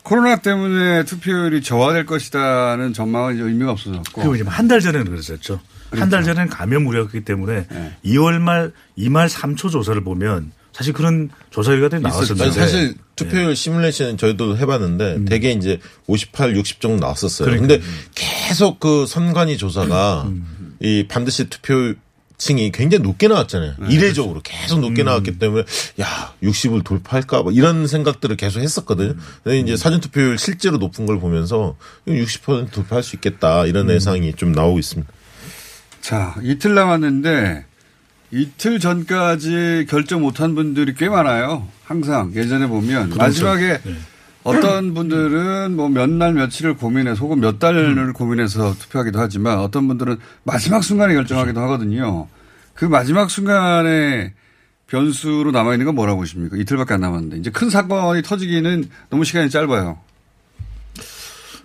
코로나 0.04 0.36
때문에 0.36 1.06
투표율이 1.06 1.62
저하될 1.62 2.06
것이다는 2.06 2.92
전망은 2.92 3.36
이제 3.36 3.44
의미가 3.44 3.72
없어졌고. 3.72 4.22
그리고 4.22 4.36
이제 4.36 4.44
한달 4.46 4.82
전에는 4.82 5.06
그랬었죠. 5.06 5.62
한달 5.92 6.24
전에는 6.24 6.50
감염 6.50 6.88
우려였기 6.88 7.22
때문에 7.22 7.66
2월 8.06 8.40
말, 8.40 8.72
2말 8.98 9.30
3초 9.30 9.72
조사를 9.72 10.04
보면 10.04 10.52
사실 10.72 10.94
그런 10.94 11.30
조사 11.50 11.72
결과들이 11.72 12.02
나왔었는데. 12.02 12.52
사실 12.52 12.94
투표율 13.16 13.56
시뮬레이션 13.56 14.18
저희도 14.18 14.58
해봤는데 14.58 15.26
대개 15.26 15.52
이제 15.52 15.80
58, 16.08 16.56
60 16.56 16.80
정도 16.80 17.00
나왔었어요. 17.00 17.48
그러니까. 17.48 17.68
근데 17.68 17.86
계속 18.16 18.80
그 18.80 19.06
선관위 19.06 19.58
조사가 19.58 20.32
이 20.80 21.06
반드시 21.10 21.50
투표 21.50 21.94
층이 22.38 22.72
굉장히 22.72 23.04
높게 23.04 23.28
나왔잖아요. 23.28 23.74
이례적으로 23.90 24.40
계속 24.42 24.80
높게 24.80 25.04
나왔기 25.04 25.38
때문에 25.40 25.64
야 26.00 26.34
60을 26.42 26.86
돌파할까 26.86 27.44
뭐 27.44 27.52
이런 27.52 27.86
생각들을 27.86 28.38
계속 28.38 28.62
했었거든요. 28.62 29.16
근데 29.44 29.60
이제 29.60 29.76
사전 29.76 30.00
투표율 30.00 30.38
실제로 30.38 30.78
높은 30.78 31.06
걸 31.06 31.20
보면서 31.20 31.76
60% 32.08 32.72
돌파할 32.72 33.04
수 33.04 33.18
있겠다 33.18 33.66
이런 33.66 33.90
예상이 33.90 34.34
좀 34.34 34.54
나오고 34.54 34.80
있습니다. 34.80 35.12
자, 36.02 36.36
이틀 36.42 36.76
남았는데 36.76 37.66
이틀 38.32 38.80
전까지 38.80 39.88
결정 39.90 40.22
못한 40.22 40.56
분들이 40.56 40.94
꽤 40.96 41.10
많아요. 41.10 41.68
항상 41.84 42.32
예전에 42.36 42.68
보면 42.68 43.10
그렇죠. 43.10 43.18
마지막에 43.18 43.80
어떤 44.44 44.94
분들은 44.94 45.76
뭐 45.76 45.90
몇 45.90 46.10
날 46.10 46.34
며칠을 46.34 46.76
고민해서 46.78 47.20
혹은 47.22 47.40
몇 47.40 47.60
달을 47.60 47.98
음. 47.98 48.14
고민해서 48.14 48.74
투표하기도 48.80 49.20
하지만 49.20 49.60
어떤 49.60 49.88
분들은 49.88 50.18
마지막 50.44 50.84
순간에 50.84 51.14
결정하기도 51.14 51.60
하거든요. 51.62 52.28
그 52.74 52.86
마지막 52.86 53.30
순간에 53.30 54.34
변수로 54.88 55.52
남아있는 55.52 55.86
건 55.86 55.96
뭐라고 55.96 56.20
보십니까? 56.20 56.56
이틀밖에 56.58 56.94
안 56.96 57.02
남았는데. 57.02 57.38
이제 57.38 57.52
큰 57.52 57.70
사건이 57.70 58.22
터지기는 58.24 58.90
너무 59.10 59.24
시간이 59.24 59.50
짧아요. 59.50 60.00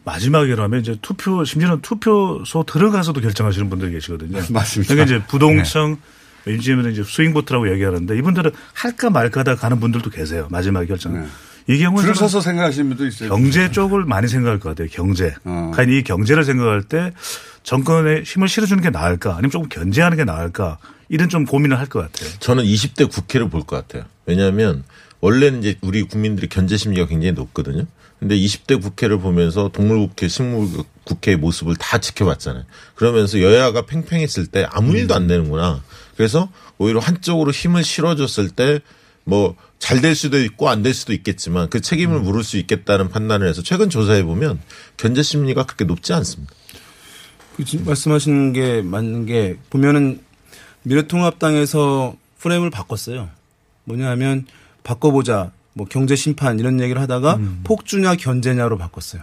마지막이라면 0.04 0.80
이제 0.80 0.96
투표 1.02 1.44
심지어는 1.44 1.80
투표소 1.80 2.64
들어가서도 2.66 3.20
결정하시는 3.20 3.68
분들이 3.70 3.92
계시거든요. 3.92 4.40
맞습니다. 4.50 4.94
그러니까 4.94 5.16
이제 5.16 5.26
부동층 5.26 5.96
요즘에는 6.46 6.92
이제 6.92 7.02
스윙보트라고 7.02 7.72
얘기하는데 7.72 8.16
이분들은 8.18 8.50
할까 8.74 9.08
말까 9.10 9.40
하다 9.40 9.56
가는 9.56 9.80
분들도 9.80 10.10
계세요. 10.10 10.46
마지막 10.50 10.84
결정. 10.84 11.26
이 11.66 11.78
경우는 11.78 12.04
줄 12.04 12.14
서서 12.14 12.42
생각하시는 12.42 12.88
분도 12.90 13.06
있어요. 13.06 13.30
경제 13.30 13.70
쪽을 13.70 14.04
많이 14.04 14.28
생각할 14.28 14.60
것 14.60 14.68
같아요. 14.68 14.88
경제. 14.92 15.34
어. 15.44 15.72
과연 15.74 15.88
이 15.90 16.02
경제를 16.02 16.44
생각할 16.44 16.82
때 16.82 17.12
정권에 17.62 18.20
힘을 18.22 18.48
실어주는 18.48 18.82
게 18.82 18.90
나을까 18.90 19.32
아니면 19.32 19.50
조금 19.50 19.70
견제하는 19.70 20.18
게 20.18 20.24
나을까 20.24 20.76
이런 21.08 21.30
좀 21.30 21.46
고민을 21.46 21.78
할 21.78 21.86
것 21.86 22.00
같아요. 22.12 22.28
저는 22.40 22.64
20대 22.64 23.10
국회를 23.10 23.48
볼 23.48 23.62
것 23.64 23.76
같아요. 23.76 24.04
왜냐하면 24.26 24.84
원래는 25.20 25.60
이제 25.60 25.76
우리 25.80 26.02
국민들이 26.02 26.48
견제 26.50 26.76
심리가 26.76 27.06
굉장히 27.06 27.32
높거든요. 27.32 27.86
근데 28.24 28.38
20대 28.38 28.80
국회를 28.80 29.18
보면서 29.18 29.68
동물국회, 29.68 30.28
식물국회의 30.28 31.36
모습을 31.36 31.76
다 31.76 31.98
지켜봤잖아요. 31.98 32.64
그러면서 32.94 33.42
여야가 33.42 33.84
팽팽했을 33.84 34.46
때 34.46 34.66
아무 34.70 34.96
일도 34.96 35.14
안 35.14 35.26
되는구나. 35.26 35.82
그래서 36.16 36.48
오히려 36.78 37.00
한쪽으로 37.00 37.50
힘을 37.50 37.84
실어줬을 37.84 38.48
때 38.48 38.80
뭐 39.26 39.54
잘 39.78 40.00
될 40.00 40.14
수도 40.14 40.40
있고 40.42 40.70
안 40.70 40.82
될 40.82 40.94
수도 40.94 41.12
있겠지만 41.12 41.68
그 41.68 41.82
책임을 41.82 42.20
물을 42.20 42.42
수 42.42 42.56
있겠다는 42.56 43.10
판단을 43.10 43.46
해서 43.46 43.60
최근 43.62 43.90
조사해 43.90 44.22
보면 44.22 44.58
견제 44.96 45.22
심리가 45.22 45.64
그렇게 45.64 45.84
높지 45.84 46.14
않습니다. 46.14 46.50
그 47.58 47.64
지금 47.66 47.84
말씀하시는 47.84 48.54
게 48.54 48.80
맞는 48.80 49.26
게 49.26 49.58
보면은 49.68 50.20
미래통합당에서 50.84 52.16
프레임을 52.38 52.70
바꿨어요. 52.70 53.28
뭐냐 53.84 54.08
하면 54.12 54.46
바꿔보자. 54.82 55.52
뭐 55.74 55.86
경제 55.90 56.16
심판 56.16 56.58
이런 56.58 56.80
얘기를 56.80 57.00
하다가 57.02 57.36
폭주냐 57.64 58.14
견제냐로 58.16 58.78
바꿨어요. 58.78 59.22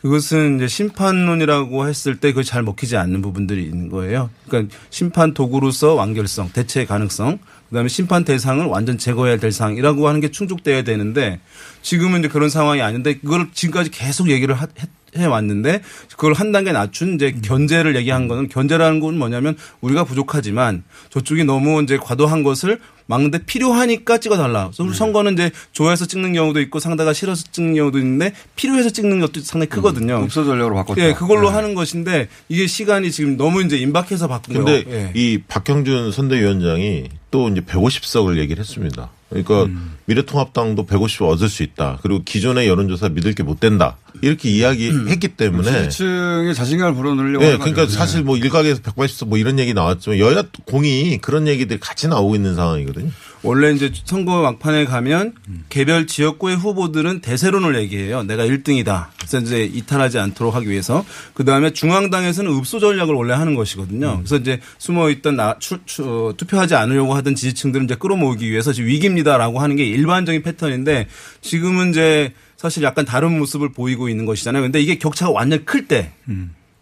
그것은 0.00 0.56
이제 0.56 0.66
심판론이라고 0.66 1.86
했을 1.86 2.16
때 2.16 2.32
그게 2.32 2.42
잘 2.42 2.62
먹히지 2.62 2.96
않는 2.96 3.20
부분들이 3.20 3.64
있는 3.64 3.90
거예요. 3.90 4.30
그러니까 4.48 4.74
심판 4.88 5.34
도구로서 5.34 5.92
완결성, 5.94 6.48
대체 6.54 6.86
가능성, 6.86 7.38
그다음에 7.68 7.88
심판 7.88 8.24
대상을 8.24 8.64
완전 8.64 8.96
제거해야 8.96 9.34
될 9.36 9.50
대상이라고 9.50 10.08
하는 10.08 10.20
게 10.20 10.30
충족돼야 10.30 10.82
되는데 10.84 11.40
지금은 11.82 12.20
이제 12.20 12.28
그런 12.28 12.48
상황이 12.48 12.80
아닌데 12.80 13.18
그걸 13.18 13.48
지금까지 13.52 13.90
계속 13.90 14.30
얘기를 14.30 14.54
하- 14.54 14.68
했- 14.78 14.88
해왔는데 15.16 15.82
그걸 16.12 16.32
한 16.32 16.50
단계 16.52 16.72
낮춘 16.72 17.16
이제 17.16 17.32
견제를 17.42 17.94
얘기한 17.96 18.26
거는 18.28 18.48
견제라는 18.48 19.00
건 19.00 19.18
뭐냐면 19.18 19.56
우리가 19.82 20.04
부족하지만 20.04 20.82
저쪽이 21.10 21.44
너무 21.44 21.82
이제 21.82 21.98
과도한 21.98 22.42
것을 22.42 22.80
막는데 23.10 23.44
필요하니까 23.44 24.18
찍어달라. 24.18 24.70
그래서 24.74 24.94
선거는 24.94 25.32
이제 25.32 25.50
좋아해서 25.72 26.06
찍는 26.06 26.32
경우도 26.32 26.60
있고 26.60 26.78
상대가 26.78 27.12
싫어서 27.12 27.44
찍는 27.50 27.74
경우도 27.74 27.98
있는데 27.98 28.32
필요해서 28.54 28.90
찍는 28.90 29.18
것도 29.18 29.40
상당히 29.40 29.68
크거든요. 29.68 30.20
급소 30.20 30.44
전략으로 30.44 30.76
바꿨다. 30.76 31.02
예, 31.02 31.12
그걸로 31.12 31.50
네. 31.50 31.56
하는 31.56 31.74
것인데 31.74 32.28
이게 32.48 32.68
시간이 32.68 33.10
지금 33.10 33.36
너무 33.36 33.62
이제 33.62 33.76
임박해서 33.76 34.28
바꾼 34.28 34.64
거예요. 34.64 34.84
예. 34.88 35.12
이 35.14 35.42
박형준 35.48 36.12
선대위원장이 36.12 37.08
또 37.32 37.48
이제 37.48 37.60
150석을 37.62 38.38
얘기를 38.38 38.60
했습니다. 38.60 39.10
그러니까 39.30 39.62
음. 39.64 39.92
미래통합당도 40.06 40.86
150석 40.86 41.28
얻을 41.28 41.48
수 41.48 41.62
있다. 41.62 41.98
그리고 42.02 42.22
기존의 42.24 42.66
여론조사 42.68 43.08
믿을 43.10 43.32
게 43.34 43.42
못 43.44 43.58
된다. 43.60 43.96
이렇게 44.22 44.50
이야기했기 44.50 45.28
때문에 45.28 45.88
지지층의 45.88 46.54
자신감을 46.54 46.94
불어넣으려고 46.94 47.44
네, 47.44 47.56
그러니까 47.56 47.82
거죠. 47.82 47.92
사실 47.96 48.22
뭐 48.22 48.36
일각에서 48.36 48.82
180석 48.82 49.28
뭐 49.28 49.38
이런 49.38 49.58
얘기 49.58 49.72
나왔지만 49.72 50.18
여야 50.18 50.42
공이 50.66 51.18
그런 51.22 51.46
얘기들이 51.48 51.78
같이 51.80 52.08
나오고 52.08 52.34
있는 52.34 52.54
상황이거든요. 52.56 53.10
원래 53.42 53.72
이제 53.72 53.90
선거 54.04 54.42
막판에 54.42 54.84
가면 54.84 55.32
개별 55.70 56.06
지역구의 56.06 56.56
후보들은 56.56 57.20
대세론을 57.20 57.74
얘기해요. 57.76 58.22
내가 58.22 58.44
1등이다. 58.44 59.06
그래서 59.18 59.38
이제 59.38 59.64
이탈하지 59.64 60.18
않도록 60.18 60.54
하기 60.56 60.68
위해서 60.68 61.04
그 61.32 61.44
다음에 61.44 61.72
중앙당에서는 61.72 62.50
읍소 62.58 62.80
전략을 62.80 63.14
원래 63.14 63.32
하는 63.32 63.54
것이거든요. 63.54 64.18
그래서 64.18 64.36
이제 64.36 64.60
숨어 64.78 65.10
있던 65.10 65.36
나, 65.36 65.56
추, 65.58 65.78
추, 65.86 66.02
어, 66.04 66.34
투표하지 66.36 66.74
않으려고 66.74 67.14
하던 67.14 67.34
지지층들을 67.34 67.84
이제 67.84 67.94
끌어모으기 67.94 68.50
위해서 68.50 68.72
지금 68.72 68.88
위기입니다라고 68.88 69.60
하는 69.60 69.76
게 69.76 69.84
일반적인 69.86 70.42
패턴인데 70.42 71.06
지금은 71.40 71.90
이제 71.90 72.34
사실 72.56 72.82
약간 72.82 73.06
다른 73.06 73.38
모습을 73.38 73.72
보이고 73.72 74.10
있는 74.10 74.26
것이잖아요. 74.26 74.62
근데 74.62 74.82
이게 74.82 74.98
격차가 74.98 75.32
완전히 75.32 75.64
클 75.64 75.88
때, 75.88 76.12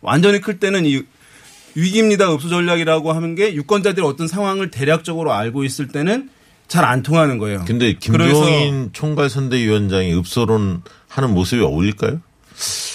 완전히 0.00 0.40
클 0.40 0.58
때는 0.58 0.86
이 0.86 1.02
위기입니다. 1.76 2.32
읍소 2.34 2.48
전략이라고 2.48 3.12
하는 3.12 3.36
게 3.36 3.54
유권자들이 3.54 4.04
어떤 4.04 4.26
상황을 4.26 4.72
대략적으로 4.72 5.32
알고 5.32 5.62
있을 5.62 5.86
때는 5.88 6.30
잘 6.68 6.84
안 6.84 7.02
통하는 7.02 7.38
거예요. 7.38 7.64
근데 7.66 7.94
김종인 7.94 8.90
총괄 8.92 9.28
선대위원장이 9.30 10.14
읍소론 10.18 10.82
하는 11.08 11.30
모습이 11.34 11.62
어울릴까요? 11.62 12.20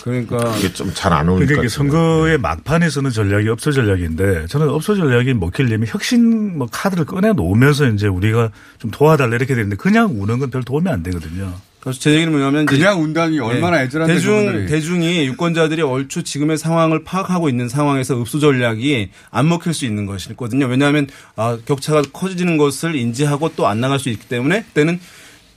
그러니까 0.04 0.56
이게 0.58 0.74
좀 0.74 0.94
잘 0.94 1.14
안 1.14 1.30
어울릴 1.30 1.48
그러니까 1.48 1.62
것 1.62 1.64
이게 1.64 1.68
같아요. 1.68 1.70
선거의 1.70 2.38
막판에서는 2.38 3.12
전략이 3.12 3.48
업소 3.50 3.72
전략인데 3.72 4.48
저는 4.48 4.70
업소 4.70 4.96
전략이 4.96 5.34
먹히려면 5.36 5.88
혁신 5.88 6.58
뭐 6.58 6.68
카드를 6.72 7.06
꺼내 7.06 7.32
놓으면서 7.34 7.88
이제 7.88 8.08
우리가 8.08 8.52
좀 8.80 8.92
도와달라 8.92 9.36
이렇게 9.36 9.56
되는데 9.56 9.76
그냥 9.78 10.22
우는 10.22 10.40
건 10.40 10.52
별 10.52 10.64
도움이 10.64 10.90
안 10.90 11.02
되거든요. 11.04 11.54
그래서 11.84 12.00
제 12.00 12.12
얘기는 12.14 12.32
뭐냐면 12.32 12.64
이제 12.64 12.78
그냥 12.78 13.02
운다니 13.04 13.40
얼마나 13.42 13.82
애절한데 13.84 14.14
대중 14.14 14.46
그분들이. 14.46 14.68
대중이 14.68 15.26
유권자들이 15.28 15.82
얼추 15.82 16.24
지금의 16.24 16.58
상황을 16.58 17.04
파악하고 17.04 17.50
있는 17.50 17.68
상황에서 17.68 18.22
읍수 18.22 18.40
전략이 18.40 19.10
안 19.32 19.50
먹힐 19.50 19.74
수 19.74 19.84
있는 19.86 20.06
것이거든요. 20.06 20.68
왜냐하면 20.68 21.08
아, 21.36 21.58
격차가 21.66 22.02
커지는 22.14 22.56
것을 22.56 22.96
인지하고 22.96 23.50
또 23.58 23.68
안 23.68 23.82
나갈 23.82 24.00
수 24.00 24.08
있기 24.10 24.30
때문에 24.30 24.64
그때는 24.64 24.98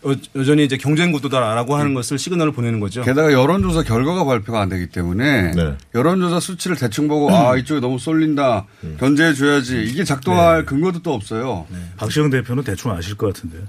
여- 0.05 0.17
여전히 0.35 0.65
이제 0.65 0.77
경쟁 0.77 1.13
구도다라고 1.13 1.77
하는 1.77 1.95
것을 1.95 2.19
시그널을 2.19 2.51
보내는 2.53 2.81
거죠. 2.81 3.03
게다가 3.03 3.33
여론조사 3.33 3.85
결과가 3.85 4.25
발표가 4.25 4.61
안 4.61 4.69
되기 4.69 4.89
때문에 4.89 5.53
네. 5.53 5.75
여론조사 5.95 6.41
수치를 6.41 6.77
대충 6.77 7.07
보고 7.07 7.31
아 7.33 7.57
이쪽이 7.57 7.81
너무 7.81 8.01
쏠린다 8.01 8.67
견제해 8.99 9.33
줘야지 9.33 9.85
이게 9.85 10.03
작동할 10.03 10.65
근거도 10.65 11.03
또 11.03 11.15
없어요. 11.15 11.67
박시영 11.99 12.31
대표는 12.31 12.65
대충 12.65 12.91
아실 12.91 13.15
것 13.17 13.33
같은데요. 13.33 13.63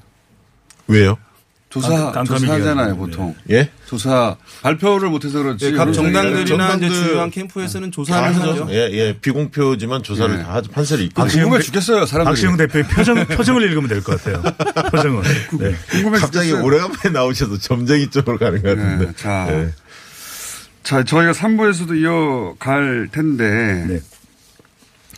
왜요? 0.87 1.17
조사 1.69 1.89
깜- 1.89 2.11
깜깜이 2.13 2.39
조사하잖아요 2.39 2.93
기간인데. 2.95 2.97
보통. 2.97 3.35
예? 3.51 3.69
조사 3.87 4.37
발표를 4.61 5.09
못해서 5.09 5.39
그렇지. 5.43 5.71
네, 5.71 5.77
각 5.77 5.91
정당들이나 5.91 6.39
이제 6.41 6.45
정당들 6.45 6.89
주요한 6.89 7.29
캠프에서는 7.29 7.89
다 7.91 7.93
조사를 7.93 8.35
하죠. 8.35 8.67
예, 8.69 8.89
예. 8.93 9.17
비공표지만 9.19 10.01
조사를 10.01 10.33
예. 10.39 10.43
다 10.43 10.53
하죠. 10.55 10.71
판세를 10.71 11.03
입고. 11.05 11.21
박시영 11.21 11.51
대- 11.51 11.59
죽겠어요 11.61 12.05
사람들이. 12.05 12.31
박시영 12.31 12.57
대표의 12.57 12.85
표정 12.87 13.25
표정을 13.27 13.63
읽으면 13.63 13.89
될 13.89 14.01
것 14.01 14.21
같아요. 14.23 14.41
표정을. 14.91 15.23
네. 15.59 15.75
궁금해 15.91 16.19
갑자기 16.19 16.47
죽겠어요. 16.47 16.63
오래간만에 16.65 17.09
나오셔서 17.11 17.57
점쟁이 17.59 18.09
쪽으로 18.09 18.37
가는 18.37 18.61
것 18.61 18.69
같은데. 18.69 19.05
네, 19.07 19.11
자, 19.17 19.47
예. 19.49 19.69
자 20.83 21.03
저희가 21.03 21.33
3부에서도 21.33 21.99
이어갈 22.01 23.09
텐데 23.11 23.85
네. 23.89 23.99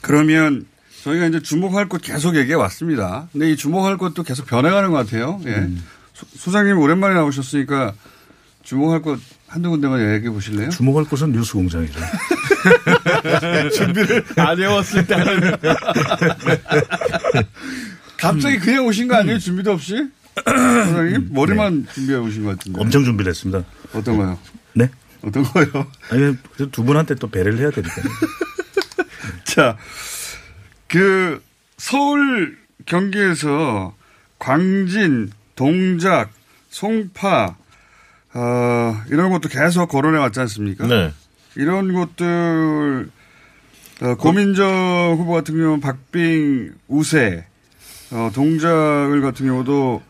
그러면 0.02 0.66
저희가 1.04 1.28
이제 1.28 1.40
주목할 1.42 1.88
것 1.90 2.02
계속 2.02 2.36
얘기해 2.36 2.56
왔습니다. 2.56 3.28
근데 3.32 3.52
이 3.52 3.56
주목할 3.56 3.98
것도 3.98 4.24
계속 4.24 4.48
변해가는 4.48 4.90
것 4.92 4.98
같아요. 4.98 5.40
예. 5.46 5.50
음. 5.52 5.84
소- 6.20 6.26
소장님 6.38 6.78
오랜만에 6.78 7.14
나오셨으니까 7.16 7.94
주목할 8.64 9.02
것 9.02 9.20
한두 9.48 9.70
군데만 9.70 10.16
얘기해 10.16 10.30
보실래요? 10.32 10.70
주목할 10.70 11.06
곳은 11.06 11.32
뉴스 11.32 11.54
공장이죠. 11.54 12.00
준비를 13.74 14.26
안 14.36 14.60
해왔을 14.60 15.08
때는 15.08 15.52
갑자기 18.18 18.60
그냥 18.60 18.86
오신 18.86 19.08
거 19.08 19.16
아니에요? 19.16 19.40
준비도 19.40 19.72
없이? 19.72 19.96
소장님 20.46 21.30
머리만 21.32 21.88
준비해 21.94 22.18
오신 22.20 22.44
것 22.44 22.58
같은데. 22.58 22.80
엄청 22.82 23.04
준비를 23.06 23.30
했습니다. 23.30 23.64
어떤 23.94 24.18
거요? 24.18 24.38
네? 24.74 24.90
어떤 25.22 25.44
거요? 25.44 25.88
아니, 26.12 26.36
두 26.72 26.84
분한테 26.84 27.16
또 27.16 27.30
배려를 27.30 27.60
해야 27.60 27.72
되니까. 27.72 27.94
자, 29.46 29.78
그 30.88 31.42
서울 31.78 32.58
경기에서 32.86 33.96
광진, 34.38 35.32
동작, 35.60 36.30
송파 36.70 37.58
어, 38.34 39.02
이런 39.10 39.30
것도 39.30 39.50
계속 39.50 39.88
거론해 39.90 40.18
왔지 40.18 40.40
않습니까? 40.40 40.88
네. 40.88 41.12
이런 41.58 41.92
것들 41.92 43.10
어, 44.02 44.16
고민정 44.16 45.18
후보 45.20 45.34
같은 45.34 45.56
경우는 45.56 45.82
박빙 45.82 46.76
우세, 46.88 47.46
어, 48.12 48.32
동작을 48.34 49.22
같은 49.22 49.48
경우도 49.48 50.02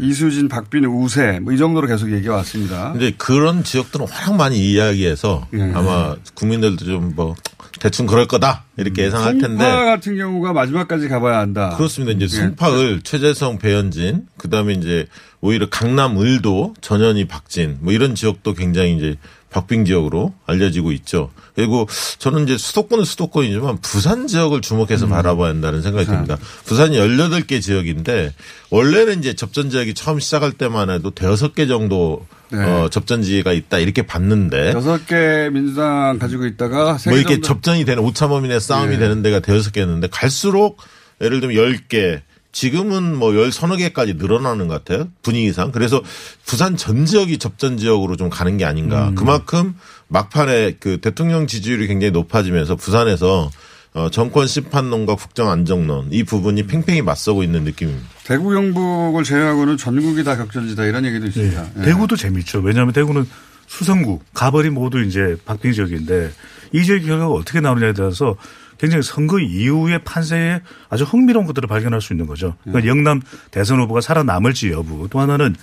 이수진, 0.00 0.48
박빈 0.48 0.86
우세 0.86 1.40
뭐 1.40 1.52
이 1.52 1.58
정도로 1.58 1.86
계속 1.86 2.10
얘기해 2.10 2.30
왔습니다. 2.30 2.92
근데 2.92 3.10
그런 3.18 3.64
지역들은 3.64 4.06
워낙 4.10 4.36
많이 4.36 4.58
이야기해서 4.58 5.48
예. 5.52 5.70
아마 5.74 6.16
국민들도 6.34 6.82
좀뭐 6.86 7.34
대충 7.78 8.06
그럴 8.06 8.26
거다 8.26 8.64
이렇게 8.76 9.04
예상할 9.04 9.32
송파 9.32 9.48
텐데 9.48 9.64
같은 9.64 10.16
경우가 10.16 10.52
마지막까지 10.52 11.08
가봐야 11.08 11.38
한다. 11.38 11.74
그렇습니다. 11.76 12.12
이제 12.12 12.24
예. 12.24 12.40
송파을 12.40 13.02
최재성 13.02 13.58
배현진 13.58 14.26
그다음에 14.36 14.74
이제 14.74 15.06
오히려 15.40 15.68
강남을도 15.68 16.74
전현희 16.80 17.26
박진 17.26 17.78
뭐 17.80 17.92
이런 17.92 18.14
지역도 18.14 18.54
굉장히 18.54 18.96
이제 18.96 19.16
박빙 19.50 19.84
지역으로 19.84 20.34
알려지고 20.46 20.92
있죠. 20.92 21.30
그리고 21.54 21.88
저는 22.18 22.44
이제 22.44 22.58
수도권은 22.58 23.04
수도권이지만 23.04 23.78
부산 23.80 24.26
지역을 24.26 24.60
주목해서 24.60 25.06
음. 25.06 25.10
바라봐야 25.10 25.48
한다는 25.48 25.82
생각이 25.82 26.06
듭니다. 26.06 26.36
부산이 26.64 26.98
18개 26.98 27.60
지역인데 27.60 28.34
원래는 28.70 29.20
이제 29.20 29.34
접전 29.34 29.70
지역이 29.70 29.94
처음 29.94 30.20
시작할 30.20 30.52
때만 30.52 30.90
해도 30.90 31.10
대여섯 31.10 31.54
개 31.54 31.66
정도 31.66 32.26
네. 32.50 32.62
어, 32.62 32.88
접전지가 32.88 33.52
있다 33.52 33.78
이렇게 33.78 34.02
봤는데 34.02 34.72
여섯 34.72 35.06
개 35.06 35.50
민주당 35.52 36.18
가지고 36.18 36.46
있다가 36.46 36.96
세뭐개 36.96 37.20
이렇게 37.20 37.34
정도 37.34 37.46
접전이 37.46 37.84
되는 37.84 38.02
오차범위내 38.02 38.58
싸움이 38.58 38.92
네. 38.92 38.98
되는 38.98 39.22
데가 39.22 39.40
대여섯 39.40 39.72
개였는데 39.72 40.08
갈수록 40.08 40.78
예를 41.20 41.40
들면 41.40 41.56
열개 41.56 42.22
지금은 42.58 43.16
뭐 43.16 43.36
열 43.36 43.52
서너 43.52 43.76
개까지 43.76 44.14
늘어나는 44.14 44.66
것 44.66 44.82
같아요 44.82 45.06
분위기상 45.22 45.70
그래서 45.70 46.02
부산 46.44 46.76
전 46.76 47.06
지역이 47.06 47.38
접전 47.38 47.76
지역으로 47.78 48.16
좀 48.16 48.30
가는 48.30 48.56
게 48.56 48.64
아닌가 48.64 49.12
그만큼 49.14 49.76
막판에 50.08 50.78
그 50.80 51.00
대통령 51.00 51.46
지지율이 51.46 51.86
굉장히 51.86 52.10
높아지면서 52.10 52.74
부산에서 52.74 53.48
어, 53.94 54.10
정권 54.10 54.48
심판론과 54.48 55.14
국정 55.14 55.48
안정론 55.50 56.08
이 56.10 56.24
부분이 56.24 56.66
팽팽히 56.66 57.00
맞서고 57.00 57.44
있는 57.44 57.62
느낌입니다. 57.62 58.06
대구 58.24 58.50
경북을 58.50 59.22
제외하고는 59.22 59.76
전국이 59.76 60.24
다 60.24 60.36
격전지다 60.36 60.84
이런 60.84 61.04
얘기도 61.04 61.26
있습니다. 61.26 61.62
예. 61.62 61.78
네. 61.78 61.84
대구도 61.84 62.16
재밌죠. 62.16 62.58
왜냐하면 62.58 62.92
대구는 62.92 63.24
수성구, 63.68 64.20
가벌이 64.34 64.70
모두 64.70 65.00
이제 65.02 65.36
박빙 65.46 65.72
지역인데 65.72 66.32
이 66.72 66.84
지역 66.84 67.04
결과가 67.04 67.32
어떻게 67.32 67.60
나오느냐에 67.60 67.92
따라서 67.92 68.36
굉장히 68.78 69.02
선거 69.02 69.38
이후의 69.40 70.04
판세에 70.04 70.60
아주 70.88 71.04
흥미로운 71.04 71.46
것들을 71.46 71.68
발견할 71.68 72.00
수 72.00 72.12
있는 72.12 72.26
거죠. 72.26 72.56
그러니까 72.62 72.82
네. 72.82 72.88
영남 72.88 73.20
대선 73.50 73.80
후보가 73.80 74.00
살아남을지 74.00 74.70
여부 74.70 75.08
또 75.10 75.20
하나는 75.20 75.56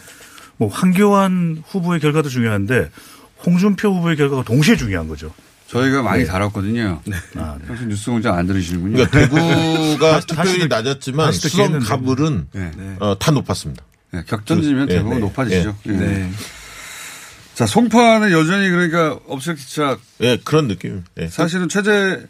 뭐 0.58 0.70
황교안 0.70 1.64
후보의 1.68 2.00
결과도 2.00 2.30
중요한데 2.30 2.90
홍준표 3.46 3.90
후보의 3.90 4.18
결과가 4.18 4.44
동시에 4.44 4.76
중요한 4.76 5.08
거죠. 5.08 5.34
저희가 5.68 6.04
많이 6.04 6.24
네. 6.24 6.30
다뤘거든요. 6.30 7.02
아, 7.36 7.58
네. 7.60 7.66
평소 7.66 7.86
뉴스 7.86 8.12
공장 8.12 8.36
안 8.38 8.46
들으시는군요. 8.48 9.06
그러니까 9.08 9.20
대구가 9.20 10.20
다시 10.20 10.68
낮았지만 10.68 11.32
수성. 11.32 11.80
가불은 11.80 12.48
네. 12.52 12.72
어, 13.00 13.18
다 13.18 13.32
높았습니다. 13.32 13.84
네, 14.12 14.24
격전지면 14.28 14.90
예, 14.90 14.96
대부분 14.96 15.16
네. 15.18 15.22
높아지죠. 15.22 15.76
예. 15.88 15.92
예. 15.92 15.98
네. 15.98 16.32
자, 17.56 17.66
송파는 17.66 18.32
여전히 18.32 18.70
그러니까 18.70 19.20
업색기차 19.28 19.98
예, 20.22 20.38
그런 20.44 20.68
느낌. 20.68 21.04
예. 21.18 21.28
사실은 21.28 21.68
최재 21.68 22.26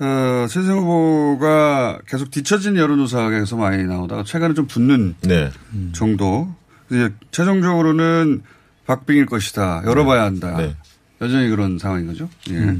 어, 0.00 0.46
최재 0.48 0.70
후보가 0.72 2.00
계속 2.08 2.30
뒤처진 2.30 2.76
여론조사에서 2.76 3.56
많이 3.56 3.84
나오다가 3.84 4.24
최근에 4.24 4.54
좀 4.54 4.66
붙는 4.66 5.14
네. 5.22 5.50
정도. 5.92 6.48
이제 6.90 7.12
최종적으로는 7.30 8.42
박빙일 8.86 9.26
것이다. 9.26 9.82
열어봐야 9.84 10.22
한다. 10.22 10.56
네. 10.56 10.74
여전히 11.20 11.50
그런 11.50 11.78
상황인 11.78 12.06
거죠. 12.06 12.28
예. 12.50 12.76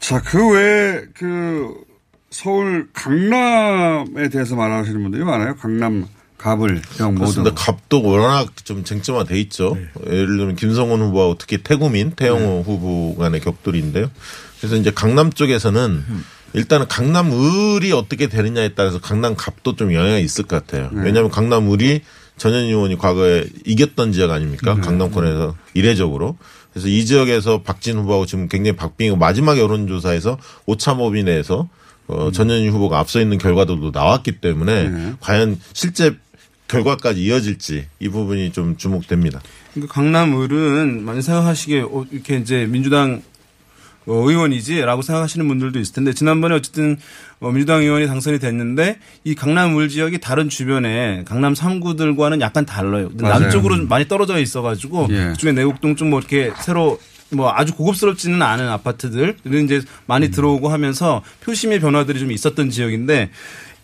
자, 0.00 0.20
그 0.22 0.50
외에 0.50 1.02
그 1.14 1.74
서울 2.30 2.88
강남에 2.94 4.28
대해서 4.30 4.56
말하시는 4.56 5.02
분들이 5.02 5.22
많아요. 5.24 5.56
강남, 5.56 6.06
갑을, 6.38 6.80
경 6.96 7.10
모두. 7.14 7.20
그렇습니다. 7.34 7.54
갑도 7.54 8.02
워낙 8.02 8.64
좀 8.64 8.82
쟁점화돼 8.82 9.38
있죠. 9.42 9.76
예를 10.06 10.38
들면 10.38 10.56
김성훈 10.56 11.00
후보하고 11.02 11.36
특히 11.36 11.58
태구민, 11.58 12.12
태영호 12.12 12.62
후보 12.62 13.14
간의 13.16 13.40
격돌인데요. 13.40 14.10
그래서 14.60 14.76
이제 14.76 14.90
강남 14.90 15.32
쪽에서는 15.32 16.04
일단은 16.52 16.86
강남을이 16.88 17.92
어떻게 17.92 18.28
되느냐에 18.28 18.70
따라서 18.74 19.00
강남 19.00 19.34
갑도 19.34 19.76
좀 19.76 19.92
영향이 19.94 20.22
있을 20.22 20.44
것 20.44 20.64
같아요. 20.64 20.90
왜냐하면 20.92 21.30
강남을이 21.30 22.02
전현희 22.36 22.68
의원이 22.68 22.96
과거에 22.98 23.44
이겼던 23.66 24.12
지역 24.12 24.30
아닙니까? 24.30 24.74
강남권에서 24.80 25.56
이례적으로. 25.74 26.36
그래서 26.72 26.88
이 26.88 27.04
지역에서 27.04 27.62
박진 27.62 27.98
후보하고 27.98 28.26
지금 28.26 28.48
굉장히 28.48 28.76
박빙이고 28.76 29.16
마지막 29.16 29.58
여론조사에서 29.58 30.38
오차범위 30.66 31.24
내에서 31.24 31.68
어, 32.06 32.30
전현희 32.32 32.68
후보가 32.68 32.98
앞서 32.98 33.20
있는 33.20 33.38
결과들도 33.38 33.90
나왔기 33.92 34.40
때문에 34.40 35.14
과연 35.20 35.58
실제 35.72 36.16
결과까지 36.68 37.22
이어질지 37.22 37.86
이 37.98 38.08
부분이 38.08 38.52
좀 38.52 38.76
주목됩니다. 38.76 39.40
그러니까 39.74 39.92
강남을은 39.94 41.04
많이 41.04 41.22
생각하시기에 41.22 41.80
어, 41.82 42.06
이렇게 42.10 42.36
이제 42.36 42.66
민주당 42.66 43.22
어, 43.22 43.29
의원이지라고 44.06 45.02
생각하시는 45.02 45.46
분들도 45.46 45.78
있을 45.78 45.94
텐데 45.94 46.12
지난번에 46.12 46.54
어쨌든 46.54 46.96
어, 47.40 47.50
민주당 47.50 47.82
의원이 47.82 48.06
당선이 48.06 48.38
됐는데 48.38 48.98
이 49.24 49.34
강남을 49.34 49.88
지역이 49.88 50.20
다른 50.20 50.48
주변에 50.48 51.24
강남 51.26 51.54
3구들과는 51.54 52.40
약간 52.40 52.66
달라요. 52.66 53.10
맞아요. 53.14 53.40
남쪽으로 53.40 53.86
많이 53.86 54.08
떨어져 54.08 54.38
있어가지고 54.38 55.08
예. 55.10 55.28
그중에 55.32 55.52
내곡동 55.52 55.96
쪽뭐 55.96 56.18
이렇게 56.18 56.52
새로 56.60 56.98
뭐 57.30 57.52
아주 57.54 57.74
고급스럽지는 57.74 58.42
않은 58.42 58.68
아파트들이 58.68 59.34
이제 59.64 59.82
많이 60.06 60.30
들어오고 60.30 60.68
하면서 60.68 61.22
표심의 61.42 61.80
변화들이 61.80 62.18
좀 62.18 62.32
있었던 62.32 62.70
지역인데 62.70 63.30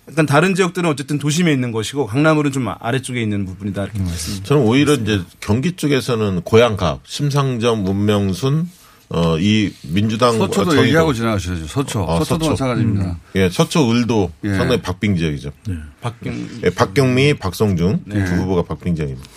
약간 0.08 0.26
다른 0.26 0.54
지역들은 0.54 0.88
어쨌든 0.88 1.18
도심에 1.18 1.52
있는 1.52 1.72
것이고 1.72 2.06
강남을은 2.06 2.52
좀 2.52 2.68
아래쪽에 2.68 3.20
있는 3.20 3.44
부분이다 3.44 3.84
이렇게 3.84 3.98
말씀드립니다. 3.98 4.48
저는 4.48 4.62
오히려 4.62 4.94
이제 4.94 5.20
경기 5.40 5.72
쪽에서는 5.72 6.42
고양갑, 6.42 7.00
심상정, 7.04 7.82
문명순, 7.82 8.68
어, 9.08 9.38
이 9.38 9.72
민주당 9.82 10.32
서초도 10.36 10.70
정의도. 10.70 10.86
얘기하고 10.86 11.12
지나가셔야죠. 11.12 11.66
서초. 11.66 12.02
어, 12.02 12.18
서초도 12.24 12.50
마찬가지입니다. 12.50 13.18
예, 13.36 13.48
서초 13.48 13.90
을도 13.92 14.32
예. 14.44 14.54
상당히 14.54 14.82
박빙 14.82 15.16
지역이죠. 15.16 15.52
박경, 16.00 16.48
예, 16.64 16.70
박경미, 16.70 17.34
박성중 17.34 18.02
네. 18.06 18.24
두 18.24 18.34
후보가 18.34 18.62
박빙 18.62 18.96
지역입니다. 18.96 19.28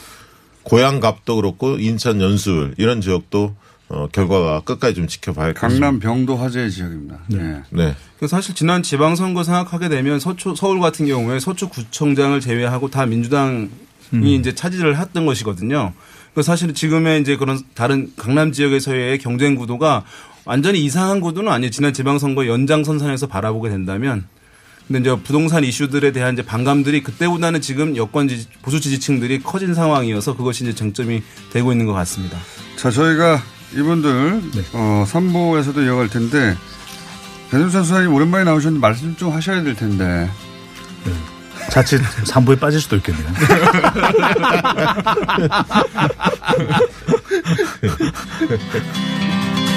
고양갑도 0.64 1.36
그렇고 1.36 1.78
인천 1.78 2.20
연수을 2.20 2.76
이런 2.78 3.02
지역도 3.02 3.56
어, 3.90 4.08
결과가 4.12 4.62
끝까지 4.62 4.96
좀 4.96 5.08
지켜봐야 5.08 5.48
할 5.48 5.54
것입니다. 5.54 5.86
강남 5.86 6.00
병도 6.00 6.36
화재의 6.36 6.70
지역입니다. 6.72 7.20
네. 7.28 7.62
네. 7.72 7.96
그 8.20 8.28
사실 8.28 8.54
지난 8.54 8.84
지방선거 8.84 9.44
생각하게 9.44 9.90
되면 9.90 10.20
서초 10.20 10.56
서울 10.56 10.80
같은 10.80 11.08
경우에 11.08 11.40
서초구청장을 11.40 12.40
제외하고 12.40 12.90
다 12.90 13.06
민주당이 13.08 13.70
음. 14.14 14.24
이제 14.24 14.54
차지를 14.54 14.98
했던 15.00 15.26
것이거든요. 15.26 15.94
그 16.34 16.44
사실 16.44 16.74
지금의 16.74 17.22
이제 17.22 17.36
그런 17.36 17.60
다른 17.74 18.12
강남 18.18 18.52
지역에서의 18.52 19.18
경쟁 19.20 19.56
구도가 19.56 20.04
완전히 20.46 20.84
이상한 20.84 21.20
구도는 21.20 21.52
아니에요. 21.52 21.70
지난 21.72 21.94
지방선거 21.94 22.48
연장선상에서 22.48 23.28
바라보게 23.28 23.70
된다면. 23.70 24.26
근데 24.88 25.02
이제 25.02 25.16
부동산 25.24 25.64
이슈들에 25.64 26.12
대한 26.12 26.34
이제 26.34 26.42
반감들이 26.42 27.04
그때보다는 27.04 27.62
지금 27.62 27.96
여권 27.96 28.28
지지, 28.28 28.48
보수 28.64 28.80
지지층들이 28.80 29.44
커진 29.44 29.76
상황이어서 29.76 30.36
그것이 30.36 30.64
이제 30.64 30.74
쟁점이 30.74 31.22
되고 31.52 31.72
있는 31.72 31.86
것 31.86 31.94
같습니다. 31.94 32.40
자, 32.76 32.90
저희가 32.90 33.40
이분들 33.76 34.42
어, 34.74 35.06
3부에서도 35.08 35.86
이어갈 35.86 36.10
텐데 36.10 36.56
배준선 37.52 37.84
수사님 37.84 38.14
오랜만에 38.14 38.46
나오셨는데 38.46 38.82
말씀 38.82 39.16
좀 39.16 39.32
하셔야 39.32 39.62
될 39.62 39.76
텐데. 39.76 40.28
자칫 41.70 42.02
3부에 42.02 42.60
빠질 42.60 42.82
수도 42.82 42.96
있겠네요. 42.98 43.28